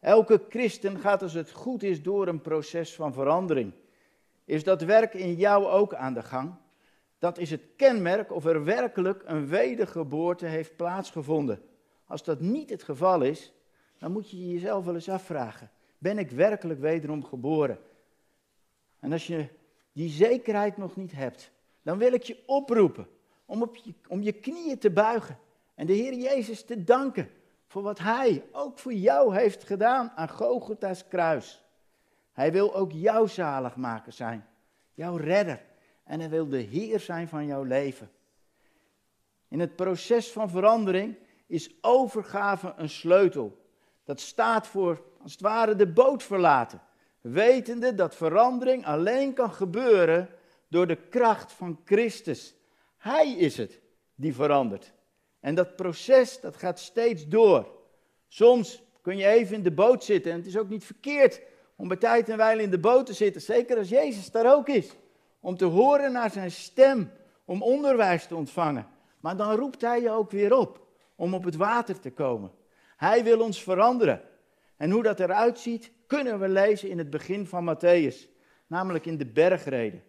Elke 0.00 0.44
christen 0.48 0.98
gaat 0.98 1.22
als 1.22 1.34
het 1.34 1.50
goed 1.50 1.82
is 1.82 2.02
door 2.02 2.28
een 2.28 2.40
proces 2.40 2.94
van 2.94 3.12
verandering. 3.12 3.72
Is 4.44 4.64
dat 4.64 4.82
werk 4.82 5.14
in 5.14 5.34
jou 5.34 5.66
ook 5.66 5.94
aan 5.94 6.14
de 6.14 6.22
gang? 6.22 6.54
Dat 7.18 7.38
is 7.38 7.50
het 7.50 7.62
kenmerk 7.76 8.32
of 8.32 8.44
er 8.44 8.64
werkelijk 8.64 9.22
een 9.26 9.46
wedergeboorte 9.46 10.46
heeft 10.46 10.76
plaatsgevonden. 10.76 11.62
Als 12.06 12.24
dat 12.24 12.40
niet 12.40 12.70
het 12.70 12.82
geval 12.82 13.22
is, 13.22 13.52
dan 13.98 14.12
moet 14.12 14.30
je 14.30 14.48
jezelf 14.48 14.84
wel 14.84 14.94
eens 14.94 15.08
afvragen: 15.08 15.70
ben 15.98 16.18
ik 16.18 16.30
werkelijk 16.30 16.80
wederom 16.80 17.24
geboren? 17.24 17.78
En 19.00 19.12
als 19.12 19.26
je 19.26 19.48
die 19.92 20.08
zekerheid 20.08 20.76
nog 20.76 20.96
niet 20.96 21.12
hebt, 21.12 21.50
dan 21.82 21.98
wil 21.98 22.12
ik 22.12 22.22
je 22.22 22.42
oproepen 22.46 23.08
om, 23.44 23.62
op 23.62 23.76
je, 23.76 23.94
om 24.08 24.22
je 24.22 24.32
knieën 24.32 24.78
te 24.78 24.90
buigen 24.90 25.38
en 25.74 25.86
de 25.86 25.92
Heer 25.92 26.14
Jezus 26.14 26.64
te 26.64 26.84
danken 26.84 27.30
voor 27.66 27.82
wat 27.82 27.98
Hij 27.98 28.44
ook 28.52 28.78
voor 28.78 28.92
jou 28.92 29.34
heeft 29.34 29.64
gedaan 29.64 30.12
aan 30.14 30.28
Gogolta's 30.28 31.08
kruis. 31.08 31.62
Hij 32.32 32.52
wil 32.52 32.74
ook 32.74 32.92
jouw 32.92 33.26
zaligmaker 33.26 34.12
zijn, 34.12 34.46
jouw 34.94 35.16
redder. 35.16 35.62
En 36.04 36.20
hij 36.20 36.28
wil 36.28 36.48
de 36.48 36.58
Heer 36.58 37.00
zijn 37.00 37.28
van 37.28 37.46
jouw 37.46 37.62
leven. 37.62 38.10
In 39.48 39.60
het 39.60 39.76
proces 39.76 40.32
van 40.32 40.50
verandering 40.50 41.16
is 41.46 41.74
overgave 41.80 42.74
een 42.76 42.88
sleutel. 42.88 43.64
Dat 44.04 44.20
staat 44.20 44.66
voor, 44.66 45.02
als 45.22 45.32
het 45.32 45.40
ware, 45.40 45.76
de 45.76 45.92
boot 45.92 46.22
verlaten. 46.22 46.80
Wetende 47.20 47.94
dat 47.94 48.14
verandering 48.14 48.86
alleen 48.86 49.34
kan 49.34 49.52
gebeuren 49.52 50.28
door 50.70 50.86
de 50.86 50.96
kracht 51.08 51.52
van 51.52 51.80
Christus. 51.84 52.54
Hij 52.96 53.30
is 53.32 53.56
het 53.56 53.80
die 54.14 54.34
verandert. 54.34 54.92
En 55.40 55.54
dat 55.54 55.76
proces, 55.76 56.40
dat 56.40 56.56
gaat 56.56 56.78
steeds 56.78 57.28
door. 57.28 57.68
Soms 58.28 58.82
kun 59.02 59.16
je 59.16 59.26
even 59.26 59.56
in 59.56 59.62
de 59.62 59.72
boot 59.72 60.04
zitten 60.04 60.32
en 60.32 60.38
het 60.38 60.46
is 60.46 60.58
ook 60.58 60.68
niet 60.68 60.84
verkeerd 60.84 61.40
om 61.76 61.88
bij 61.88 61.96
tijd 61.96 62.28
en 62.28 62.36
wijle 62.36 62.62
in 62.62 62.70
de 62.70 62.78
boot 62.78 63.06
te 63.06 63.12
zitten, 63.12 63.42
zeker 63.42 63.78
als 63.78 63.88
Jezus 63.88 64.30
daar 64.30 64.54
ook 64.54 64.68
is. 64.68 64.90
Om 65.40 65.56
te 65.56 65.64
horen 65.64 66.12
naar 66.12 66.30
zijn 66.30 66.50
stem, 66.50 67.12
om 67.44 67.62
onderwijs 67.62 68.26
te 68.26 68.36
ontvangen. 68.36 68.86
Maar 69.20 69.36
dan 69.36 69.54
roept 69.54 69.80
hij 69.80 70.00
je 70.00 70.10
ook 70.10 70.30
weer 70.30 70.56
op 70.56 70.86
om 71.16 71.34
op 71.34 71.44
het 71.44 71.56
water 71.56 72.00
te 72.00 72.10
komen. 72.10 72.52
Hij 72.96 73.24
wil 73.24 73.40
ons 73.40 73.62
veranderen. 73.62 74.22
En 74.76 74.90
hoe 74.90 75.02
dat 75.02 75.20
eruit 75.20 75.58
ziet, 75.58 75.92
kunnen 76.06 76.40
we 76.40 76.48
lezen 76.48 76.88
in 76.88 76.98
het 76.98 77.10
begin 77.10 77.46
van 77.46 77.76
Matthäus, 77.76 78.28
namelijk 78.66 79.06
in 79.06 79.16
de 79.16 79.26
bergreden. 79.26 80.02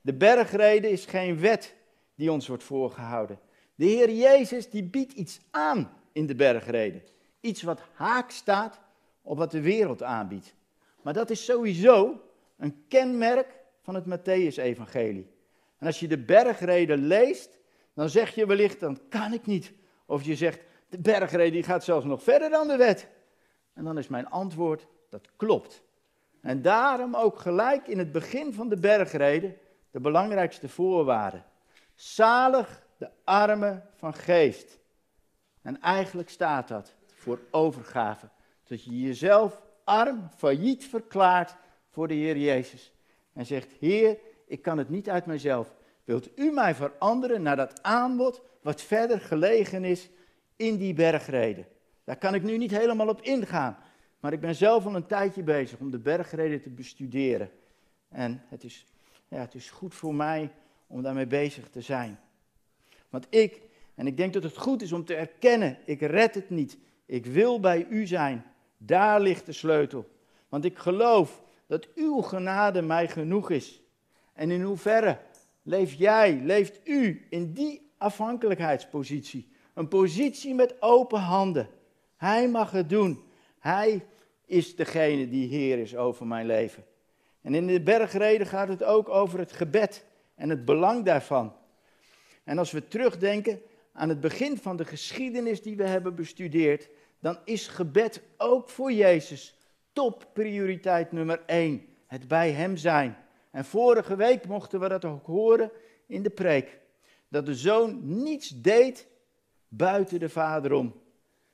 De 0.00 0.14
bergreden 0.14 0.90
is 0.90 1.04
geen 1.04 1.40
wet 1.40 1.74
die 2.14 2.32
ons 2.32 2.48
wordt 2.48 2.64
voorgehouden. 2.64 3.38
De 3.74 3.84
Heer 3.84 4.10
Jezus 4.10 4.70
die 4.70 4.84
biedt 4.84 5.12
iets 5.12 5.40
aan 5.50 5.92
in 6.12 6.26
de 6.26 6.34
bergreden. 6.34 7.02
Iets 7.40 7.62
wat 7.62 7.80
haak 7.92 8.30
staat 8.30 8.80
op 9.22 9.38
wat 9.38 9.50
de 9.50 9.60
wereld 9.60 10.02
aanbiedt. 10.02 10.54
Maar 11.02 11.12
dat 11.12 11.30
is 11.30 11.44
sowieso 11.44 12.22
een 12.56 12.84
kenmerk 12.88 13.58
van 13.82 13.94
het 13.94 14.04
Matthäus-evangelie. 14.04 15.30
En 15.78 15.86
als 15.86 16.00
je 16.00 16.08
de 16.08 16.18
bergreden 16.18 17.06
leest, 17.06 17.58
dan 17.94 18.08
zeg 18.08 18.34
je 18.34 18.46
wellicht, 18.46 18.80
dan 18.80 18.98
kan 19.08 19.32
ik 19.32 19.46
niet. 19.46 19.72
Of 20.06 20.22
je 20.22 20.36
zegt, 20.36 20.60
de 20.88 20.98
bergreden 20.98 21.52
die 21.52 21.62
gaat 21.62 21.84
zelfs 21.84 22.06
nog 22.06 22.22
verder 22.22 22.50
dan 22.50 22.68
de 22.68 22.76
wet. 22.76 23.08
En 23.74 23.84
dan 23.84 23.98
is 23.98 24.08
mijn 24.08 24.28
antwoord, 24.28 24.86
dat 25.08 25.28
klopt. 25.36 25.82
En 26.40 26.62
daarom 26.62 27.14
ook 27.14 27.38
gelijk 27.38 27.88
in 27.88 27.98
het 27.98 28.12
begin 28.12 28.52
van 28.52 28.68
de 28.68 28.76
bergreden 28.76 29.56
de 29.90 30.00
belangrijkste 30.00 30.68
voorwaarden. 30.68 31.44
Zalig 31.94 32.86
de 32.96 33.10
armen 33.24 33.88
van 33.94 34.14
geest. 34.14 34.78
En 35.62 35.80
eigenlijk 35.80 36.28
staat 36.28 36.68
dat 36.68 36.94
voor 37.14 37.40
overgave. 37.50 38.28
Dat 38.64 38.84
je 38.84 39.00
jezelf 39.00 39.62
arm, 39.84 40.28
failliet 40.36 40.86
verklaart 40.86 41.56
voor 41.88 42.08
de 42.08 42.14
Heer 42.14 42.36
Jezus. 42.36 42.92
En 43.32 43.46
zegt, 43.46 43.72
Heer, 43.72 44.18
ik 44.46 44.62
kan 44.62 44.78
het 44.78 44.88
niet 44.88 45.10
uit 45.10 45.26
mezelf. 45.26 45.76
Wilt 46.04 46.38
u 46.38 46.50
mij 46.50 46.74
veranderen 46.74 47.42
naar 47.42 47.56
dat 47.56 47.82
aanbod 47.82 48.42
wat 48.62 48.82
verder 48.82 49.20
gelegen 49.20 49.84
is 49.84 50.10
in 50.56 50.76
die 50.76 50.94
bergreden? 50.94 51.66
Daar 52.04 52.16
kan 52.16 52.34
ik 52.34 52.42
nu 52.42 52.58
niet 52.58 52.70
helemaal 52.70 53.08
op 53.08 53.22
ingaan. 53.22 53.78
Maar 54.20 54.32
ik 54.32 54.40
ben 54.40 54.54
zelf 54.54 54.86
al 54.86 54.94
een 54.94 55.06
tijdje 55.06 55.42
bezig 55.42 55.78
om 55.78 55.90
de 55.90 55.98
bergreden 55.98 56.62
te 56.62 56.70
bestuderen. 56.70 57.50
En 58.08 58.42
het 58.48 58.64
is, 58.64 58.86
ja, 59.28 59.38
het 59.38 59.54
is 59.54 59.70
goed 59.70 59.94
voor 59.94 60.14
mij 60.14 60.50
om 60.86 61.02
daarmee 61.02 61.26
bezig 61.26 61.68
te 61.68 61.80
zijn. 61.80 62.18
Want 63.08 63.26
ik, 63.30 63.60
en 63.94 64.06
ik 64.06 64.16
denk 64.16 64.32
dat 64.32 64.42
het 64.42 64.56
goed 64.56 64.82
is 64.82 64.92
om 64.92 65.04
te 65.04 65.14
erkennen, 65.14 65.78
ik 65.84 66.00
red 66.00 66.34
het 66.34 66.50
niet. 66.50 66.78
Ik 67.06 67.26
wil 67.26 67.60
bij 67.60 67.86
u 67.90 68.06
zijn. 68.06 68.44
Daar 68.76 69.20
ligt 69.20 69.46
de 69.46 69.52
sleutel. 69.52 70.08
Want 70.48 70.64
ik 70.64 70.78
geloof 70.78 71.42
dat 71.66 71.88
uw 71.94 72.20
genade 72.20 72.82
mij 72.82 73.08
genoeg 73.08 73.50
is. 73.50 73.82
En 74.32 74.50
in 74.50 74.62
hoeverre 74.62 75.18
leeft 75.62 75.98
jij, 75.98 76.40
leeft 76.44 76.80
u 76.84 77.26
in 77.30 77.52
die 77.52 77.90
afhankelijkheidspositie? 77.96 79.48
Een 79.74 79.88
positie 79.88 80.54
met 80.54 80.82
open 80.82 81.20
handen. 81.20 81.68
Hij 82.16 82.48
mag 82.48 82.70
het 82.70 82.88
doen. 82.88 83.22
Hij 83.58 84.04
is 84.46 84.76
degene 84.76 85.28
die 85.28 85.48
Heer 85.48 85.78
is 85.78 85.96
over 85.96 86.26
mijn 86.26 86.46
leven. 86.46 86.84
En 87.42 87.54
in 87.54 87.66
de 87.66 87.82
bergreden 87.82 88.46
gaat 88.46 88.68
het 88.68 88.84
ook 88.84 89.08
over 89.08 89.38
het 89.38 89.52
gebed 89.52 90.04
en 90.34 90.48
het 90.48 90.64
belang 90.64 91.04
daarvan. 91.04 91.56
En 92.44 92.58
als 92.58 92.70
we 92.70 92.88
terugdenken 92.88 93.60
aan 93.92 94.08
het 94.08 94.20
begin 94.20 94.58
van 94.58 94.76
de 94.76 94.84
geschiedenis 94.84 95.62
die 95.62 95.76
we 95.76 95.84
hebben 95.84 96.14
bestudeerd, 96.14 96.88
dan 97.20 97.38
is 97.44 97.68
gebed 97.68 98.22
ook 98.36 98.68
voor 98.68 98.92
Jezus 98.92 99.58
top 99.92 100.26
prioriteit 100.32 101.12
nummer 101.12 101.42
één. 101.46 101.86
Het 102.06 102.28
bij 102.28 102.50
Hem 102.50 102.76
zijn. 102.76 103.16
En 103.50 103.64
vorige 103.64 104.16
week 104.16 104.46
mochten 104.46 104.80
we 104.80 104.88
dat 104.88 105.04
ook 105.04 105.26
horen 105.26 105.70
in 106.06 106.22
de 106.22 106.30
preek. 106.30 106.78
Dat 107.28 107.46
de 107.46 107.54
zoon 107.54 108.00
niets 108.22 108.48
deed 108.48 109.06
buiten 109.68 110.18
de 110.20 110.28
vader 110.28 110.72
om. 110.72 110.94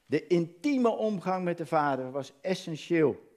De 0.06 0.26
intieme 0.26 0.88
omgang 0.88 1.44
met 1.44 1.58
de 1.58 1.66
vader 1.66 2.10
was 2.10 2.32
essentieel. 2.40 3.32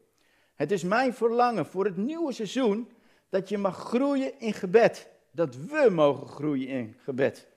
Het 0.57 0.71
is 0.71 0.83
mijn 0.83 1.13
verlangen 1.13 1.65
voor 1.65 1.85
het 1.85 1.97
nieuwe 1.97 2.31
seizoen 2.31 2.91
dat 3.29 3.49
je 3.49 3.57
mag 3.57 3.77
groeien 3.77 4.39
in 4.39 4.53
gebed. 4.53 5.09
Dat 5.31 5.55
we 5.55 5.89
mogen 5.91 6.27
groeien 6.27 6.67
in 6.67 6.95
gebed. 6.97 7.47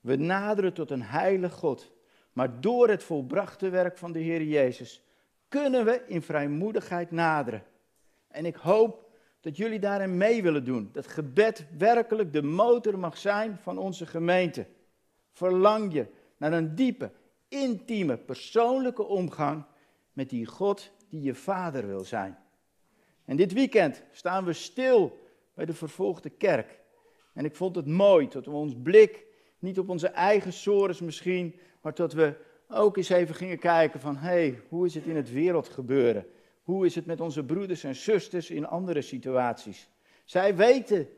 We 0.00 0.16
naderen 0.16 0.72
tot 0.72 0.90
een 0.90 1.02
heilig 1.02 1.52
God. 1.52 1.92
Maar 2.32 2.60
door 2.60 2.88
het 2.88 3.02
volbrachte 3.02 3.68
werk 3.68 3.98
van 3.98 4.12
de 4.12 4.18
Heer 4.18 4.42
Jezus 4.42 5.02
kunnen 5.48 5.84
we 5.84 6.02
in 6.06 6.22
vrijmoedigheid 6.22 7.10
naderen. 7.10 7.64
En 8.28 8.46
ik 8.46 8.56
hoop 8.56 9.10
dat 9.40 9.56
jullie 9.56 9.78
daarin 9.78 10.16
mee 10.16 10.42
willen 10.42 10.64
doen. 10.64 10.90
Dat 10.92 11.06
gebed 11.06 11.66
werkelijk 11.78 12.32
de 12.32 12.42
motor 12.42 12.98
mag 12.98 13.18
zijn 13.18 13.58
van 13.62 13.78
onze 13.78 14.06
gemeente. 14.06 14.66
Verlang 15.32 15.92
je 15.92 16.06
naar 16.36 16.52
een 16.52 16.74
diepe, 16.74 17.10
intieme, 17.48 18.16
persoonlijke 18.16 19.02
omgang 19.02 19.64
met 20.12 20.30
die 20.30 20.46
God 20.46 20.90
die 21.08 21.22
je 21.22 21.34
vader 21.34 21.86
wil 21.86 22.04
zijn. 22.04 22.38
En 23.24 23.36
dit 23.36 23.52
weekend 23.52 24.02
staan 24.12 24.44
we 24.44 24.52
stil 24.52 25.18
bij 25.54 25.64
de 25.64 25.74
vervolgde 25.74 26.30
kerk. 26.30 26.80
En 27.34 27.44
ik 27.44 27.56
vond 27.56 27.76
het 27.76 27.86
mooi 27.86 28.28
dat 28.28 28.44
we 28.44 28.50
ons 28.50 28.74
blik 28.82 29.26
niet 29.58 29.78
op 29.78 29.88
onze 29.88 30.08
eigen 30.08 30.52
sores 30.52 31.00
misschien, 31.00 31.54
maar 31.80 31.94
dat 31.94 32.12
we 32.12 32.34
ook 32.68 32.96
eens 32.96 33.08
even 33.08 33.34
gingen 33.34 33.58
kijken 33.58 34.00
van, 34.00 34.16
hé, 34.16 34.28
hey, 34.28 34.60
hoe 34.68 34.86
is 34.86 34.94
het 34.94 35.04
in 35.04 35.16
het 35.16 35.32
wereld 35.32 35.68
gebeuren? 35.68 36.26
Hoe 36.62 36.86
is 36.86 36.94
het 36.94 37.06
met 37.06 37.20
onze 37.20 37.44
broeders 37.44 37.84
en 37.84 37.94
zusters 37.94 38.50
in 38.50 38.66
andere 38.66 39.02
situaties? 39.02 39.88
Zij 40.24 40.56
weten, 40.56 41.08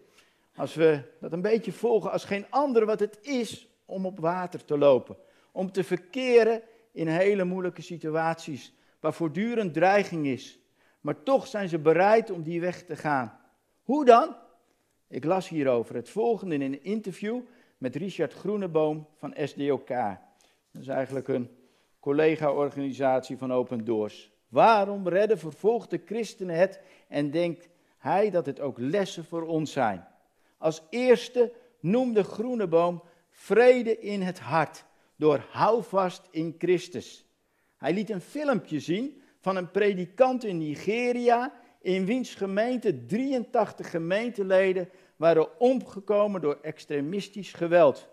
als 0.57 0.75
we 0.75 1.03
dat 1.21 1.33
een 1.33 1.43
beetje 1.43 1.73
volgen, 1.73 2.11
als 2.11 2.25
geen 2.25 2.47
ander 2.51 2.87
wat 2.87 3.01
het 3.01 3.19
is 3.23 3.69
om 3.85 4.07
op 4.07 4.19
water 4.19 4.65
te 4.65 4.79
lopen. 4.79 5.17
Om 5.53 5.73
te 5.73 5.85
verkeren 5.85 6.63
in 6.93 7.07
hele 7.07 7.45
moeilijke 7.45 7.83
situaties, 7.83 8.73
waar 9.05 9.15
voortdurend 9.15 9.75
dreiging 9.75 10.27
is. 10.27 10.59
Maar 11.01 11.23
toch 11.23 11.47
zijn 11.47 11.69
ze 11.69 11.79
bereid 11.79 12.31
om 12.31 12.43
die 12.43 12.61
weg 12.61 12.83
te 12.83 12.97
gaan. 12.97 13.41
Hoe 13.83 14.05
dan? 14.05 14.37
Ik 15.09 15.25
las 15.25 15.49
hierover 15.49 15.95
het 15.95 16.09
volgende 16.09 16.55
in 16.55 16.61
een 16.61 16.85
interview 16.85 17.41
met 17.79 17.97
Richard 17.97 18.33
Groeneboom 18.33 19.09
van 19.15 19.35
SDOK. 19.37 19.89
Dat 19.89 20.81
is 20.81 20.89
eigenlijk 20.89 21.29
een 21.29 21.51
collega-organisatie 22.01 23.39
van 23.39 23.53
Open 23.53 23.85
Doors. 23.85 24.33
Waarom 24.49 25.09
redden 25.09 25.39
vervolgde 25.39 26.01
christenen 26.05 26.57
het 26.57 26.81
en 27.09 27.31
denkt 27.31 27.69
hij 27.99 28.31
dat 28.31 28.47
het 28.47 28.61
ook 28.61 28.79
lessen 28.79 29.25
voor 29.25 29.47
ons 29.47 29.73
zijn? 29.73 30.07
Als 30.59 30.83
eerste 30.91 31.53
noemde 31.81 32.23
Groeneboom 32.23 33.03
vrede 33.31 33.99
in 33.99 34.23
het 34.23 34.39
hart 34.39 34.85
door 35.17 35.45
houvast 35.51 36.29
in 36.31 36.55
Christus. 36.59 37.24
Hij 37.85 37.93
liet 37.93 38.11
een 38.11 38.21
filmpje 38.21 38.81
zien 38.81 39.23
van 39.41 39.57
een 39.57 39.71
predikant 39.71 40.45
in 40.45 40.59
Nigeria, 40.59 41.53
in 41.81 42.05
wiens 42.05 42.35
gemeente 42.35 43.07
83 43.07 43.91
gemeenteleden 43.91 44.89
waren 45.17 45.61
omgekomen 45.61 46.41
door 46.41 46.59
extremistisch 46.63 47.53
geweld, 47.53 48.09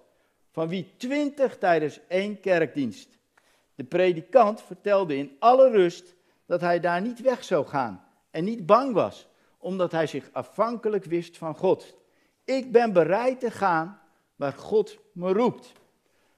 van 0.49 0.67
wie 0.67 0.93
20 0.97 1.57
tijdens 1.57 1.99
één 2.07 2.39
kerkdienst. 2.39 3.17
De 3.75 3.84
predikant 3.84 4.62
vertelde 4.62 5.17
in 5.17 5.36
alle 5.39 5.69
rust 5.69 6.15
dat 6.45 6.62
hij 6.62 6.79
daar 6.79 7.01
niet 7.01 7.21
weg 7.21 7.43
zou 7.43 7.65
gaan 7.65 8.05
en 8.31 8.43
niet 8.43 8.65
bang 8.65 8.93
was, 8.93 9.27
omdat 9.57 9.91
hij 9.91 10.07
zich 10.07 10.29
afhankelijk 10.31 11.05
wist 11.05 11.38
van 11.38 11.55
God. 11.55 11.95
Ik 12.43 12.71
ben 12.71 12.93
bereid 12.93 13.39
te 13.39 13.51
gaan 13.51 14.01
waar 14.36 14.53
God 14.53 14.97
me 15.12 15.34
roept. 15.34 15.71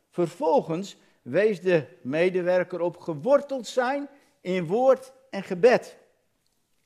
Vervolgens 0.10 0.98
wees 1.24 1.62
de 1.62 1.86
medewerker 2.02 2.82
op 2.82 2.98
geworteld 2.98 3.68
zijn 3.68 4.10
in 4.42 4.68
woord 4.68 5.14
en 5.30 5.44
gebed. 5.44 5.98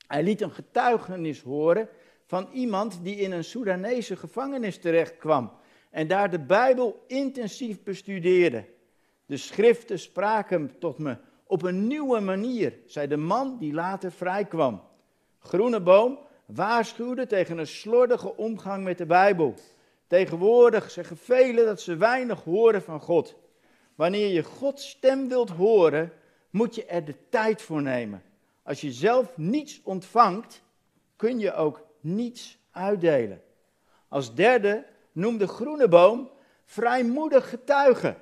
Hij 0.08 0.24
liet 0.24 0.42
een 0.42 0.52
getuigenis 0.52 1.42
horen 1.42 1.90
van 2.26 2.50
iemand 2.52 3.00
die 3.04 3.16
in 3.16 3.32
een 3.32 3.44
Soedanese 3.44 4.16
gevangenis 4.16 4.78
terechtkwam 4.78 5.52
en 5.90 6.08
daar 6.08 6.30
de 6.30 6.40
Bijbel 6.40 7.04
intensief 7.08 7.84
bestudeerde. 7.84 8.66
De 9.26 9.38
schriften 9.38 10.00
spraken 10.00 10.80
tot 10.80 10.98
me 10.98 11.18
op 11.44 11.64
een 11.64 11.88
nieuwe 11.88 12.20
manier, 12.20 12.74
zei 12.86 13.08
de 13.08 13.18
man 13.18 13.58
die 13.58 13.74
later 13.74 14.12
vrijkwam. 14.12 14.82
Groeneboom 15.40 16.20
waarschuwde 16.46 17.28
tegen 17.28 17.58
een 17.58 17.68
slordige 17.68 18.36
omgang 18.36 18.84
met 18.84 18.98
de 18.98 19.06
Bijbel. 19.06 19.54
Tegenwoordig 20.08 20.92
zeggen 20.92 21.18
velen 21.18 21.66
dat 21.66 21.82
ze 21.82 21.96
weinig 21.96 22.44
horen 22.44 22.82
van 22.82 23.00
God. 23.00 23.36
Wanneer 23.98 24.28
je 24.28 24.44
Gods 24.44 24.90
stem 24.90 25.28
wilt 25.28 25.50
horen, 25.50 26.12
moet 26.50 26.76
je 26.76 26.86
er 26.86 27.06
de 27.06 27.16
tijd 27.30 27.62
voor 27.62 27.82
nemen. 27.82 28.24
Als 28.64 28.82
je 28.82 28.92
zelf 28.92 29.38
niets 29.38 29.82
ontvangt, 29.84 30.62
kun 31.16 31.40
je 31.40 31.54
ook 31.54 31.86
niets 32.00 32.58
uitdelen. 32.72 33.42
Als 34.08 34.36
derde 34.36 34.86
noemde 35.12 35.48
Groeneboom 35.48 36.30
vrijmoedig 36.66 37.50
getuigen. 37.50 38.18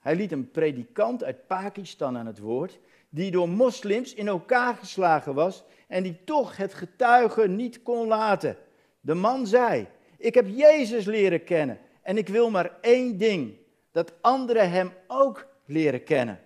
Hij 0.00 0.16
liet 0.16 0.32
een 0.32 0.50
predikant 0.50 1.24
uit 1.24 1.46
Pakistan 1.46 2.18
aan 2.18 2.26
het 2.26 2.38
woord, 2.38 2.78
die 3.08 3.30
door 3.30 3.48
moslims 3.48 4.14
in 4.14 4.28
elkaar 4.28 4.74
geslagen 4.74 5.34
was 5.34 5.64
en 5.88 6.02
die 6.02 6.24
toch 6.24 6.56
het 6.56 6.74
getuigen 6.74 7.56
niet 7.56 7.82
kon 7.82 8.06
laten. 8.06 8.56
De 9.00 9.14
man 9.14 9.46
zei: 9.46 9.86
Ik 10.18 10.34
heb 10.34 10.46
Jezus 10.48 11.04
leren 11.04 11.44
kennen 11.44 11.78
en 12.02 12.16
ik 12.16 12.28
wil 12.28 12.50
maar 12.50 12.78
één 12.80 13.18
ding: 13.18 13.62
dat 13.94 14.12
anderen 14.20 14.70
hem 14.70 14.92
ook 15.06 15.46
leren 15.64 16.04
kennen. 16.04 16.40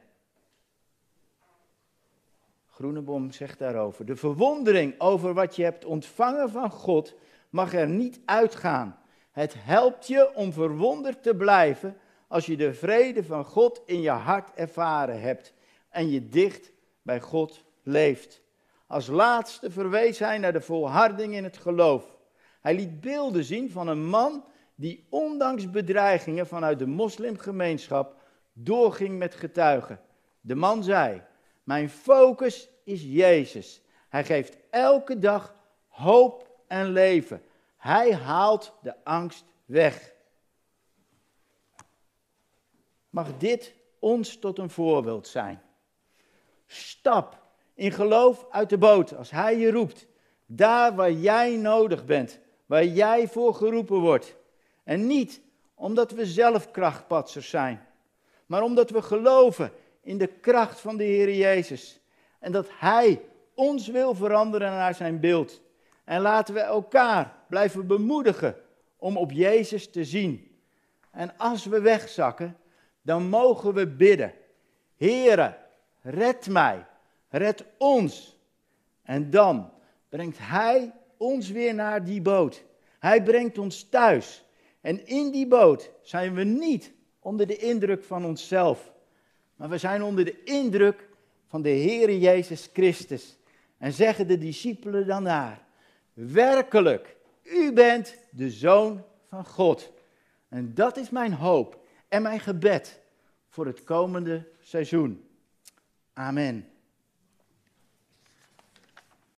Groeneboom 2.67 3.33
zegt 3.33 3.59
daarover: 3.59 4.07
De 4.07 4.17
verwondering 4.17 5.01
over 5.01 5.35
wat 5.35 5.57
je 5.57 5.63
hebt 5.63 5.85
ontvangen 5.85 6.51
van 6.51 6.71
God 6.71 7.15
mag 7.51 7.75
er 7.75 7.89
niet 7.89 8.21
uitgaan. 8.25 8.99
Het 9.31 9.55
helpt 9.57 10.07
je 10.07 10.35
om 10.35 10.53
verwonderd 10.53 11.23
te 11.23 11.35
blijven 11.35 11.97
als 12.27 12.47
je 12.47 12.57
de 12.57 12.75
vrede 12.75 13.25
van 13.25 13.45
God 13.45 13.83
in 13.85 14.01
je 14.01 14.11
hart 14.11 14.51
ervaren 14.55 15.21
hebt 15.21 15.55
en 15.89 16.11
je 16.11 16.29
dicht 16.29 16.73
bij 17.03 17.21
God 17.21 17.65
leeft. 17.83 18.41
Als 18.87 19.07
laatste 19.07 19.71
verwees 19.71 20.19
hij 20.19 20.39
naar 20.39 20.53
de 20.53 20.61
volharding 20.61 21.35
in 21.35 21.45
het 21.45 21.57
geloof. 21.57 22.17
Hij 22.61 22.75
liet 22.75 23.01
beelden 23.01 23.45
zien 23.45 23.71
van 23.71 23.89
een 23.89 24.07
man 24.07 24.45
die 24.79 25.07
ondanks 25.11 25.71
bedreigingen 25.71 26.47
vanuit 26.47 26.79
de 26.79 26.87
moslimgemeenschap 26.87 28.15
doorging 28.53 29.19
met 29.19 29.35
getuigen. 29.35 30.01
De 30.41 30.55
man 30.55 30.83
zei: 30.83 31.23
Mijn 31.63 31.91
focus 31.91 32.69
is 32.85 33.03
Jezus. 33.03 33.83
Hij 34.09 34.25
geeft 34.25 34.57
elke 34.71 35.19
dag 35.19 35.55
hoop 35.89 36.51
en 36.67 36.93
leven. 36.93 37.43
Hij 37.77 38.15
haalt 38.15 38.75
de 38.83 38.95
angst 39.05 39.45
weg. 39.65 40.13
Mag 43.11 43.37
dit 43.39 43.75
ons 43.99 44.39
tot 44.39 44.59
een 44.59 44.71
voorbeeld 44.71 45.27
zijn? 45.27 45.63
Stap 46.67 47.43
in 47.75 47.93
geloof 47.93 48.47
uit 48.51 48.71
de 48.71 48.79
boot 48.79 49.17
als 49.17 49.31
Hij 49.31 49.59
je 49.59 49.71
roept. 49.71 50.07
Daar 50.47 50.95
waar 50.95 51.13
jij 51.13 51.57
nodig 51.57 52.05
bent, 52.05 52.39
waar 52.67 52.85
jij 52.85 53.29
voor 53.29 53.55
geroepen 53.55 53.99
wordt. 54.01 54.37
En 54.89 55.07
niet 55.07 55.41
omdat 55.75 56.11
we 56.11 56.27
zelf 56.27 56.71
krachtpatsers 56.71 57.49
zijn, 57.51 57.87
maar 58.47 58.63
omdat 58.63 58.91
we 58.91 59.03
geloven 59.03 59.73
in 60.01 60.19
de 60.19 60.27
kracht 60.27 60.81
van 60.81 60.97
de 60.97 61.05
Heer 61.05 61.35
Jezus. 61.35 62.01
En 62.39 62.53
dat 62.53 62.69
Hij 62.71 63.23
ons 63.55 63.89
wil 63.89 64.15
veranderen 64.15 64.71
naar 64.71 64.95
zijn 64.95 65.21
beeld. 65.21 65.61
En 66.05 66.21
laten 66.21 66.55
we 66.55 66.61
elkaar 66.61 67.37
blijven 67.49 67.87
bemoedigen 67.87 68.57
om 68.97 69.17
op 69.17 69.33
Jezus 69.33 69.91
te 69.91 70.05
zien. 70.05 70.57
En 71.11 71.37
als 71.37 71.65
we 71.65 71.81
wegzakken, 71.81 72.57
dan 73.03 73.29
mogen 73.29 73.75
we 73.75 73.87
bidden. 73.87 74.33
Heere, 74.97 75.57
red 76.01 76.49
mij, 76.49 76.87
red 77.29 77.65
ons. 77.79 78.37
En 79.03 79.31
dan 79.31 79.71
brengt 80.09 80.39
Hij 80.41 80.93
ons 81.17 81.51
weer 81.51 81.75
naar 81.75 82.05
die 82.05 82.23
boot. 82.23 82.65
Hij 82.99 83.23
brengt 83.23 83.59
ons 83.59 83.89
thuis. 83.89 84.47
En 84.89 85.07
in 85.07 85.31
die 85.31 85.47
boot 85.47 85.91
zijn 86.03 86.35
we 86.35 86.45
niet 86.45 86.93
onder 87.21 87.47
de 87.47 87.57
indruk 87.57 88.05
van 88.05 88.25
onszelf, 88.25 88.93
maar 89.57 89.69
we 89.69 89.79
zijn 89.79 90.03
onder 90.03 90.25
de 90.25 90.43
indruk 90.43 91.09
van 91.47 91.63
de 91.63 91.69
Heere 91.69 92.19
Jezus 92.19 92.69
Christus. 92.73 93.39
En 93.79 93.93
zeggen 93.93 94.27
de 94.27 94.39
discipelen 94.39 95.07
dan 95.07 95.23
naar, 95.23 95.65
werkelijk, 96.13 97.17
u 97.43 97.73
bent 97.73 98.17
de 98.31 98.51
Zoon 98.51 99.05
van 99.29 99.45
God. 99.45 99.93
En 100.49 100.75
dat 100.75 100.97
is 100.97 101.11
mijn 101.11 101.33
hoop 101.33 101.85
en 102.09 102.23
mijn 102.23 102.41
gebed 102.41 103.01
voor 103.49 103.67
het 103.67 103.85
komende 103.85 104.49
seizoen. 104.61 105.29
Amen. 106.13 106.69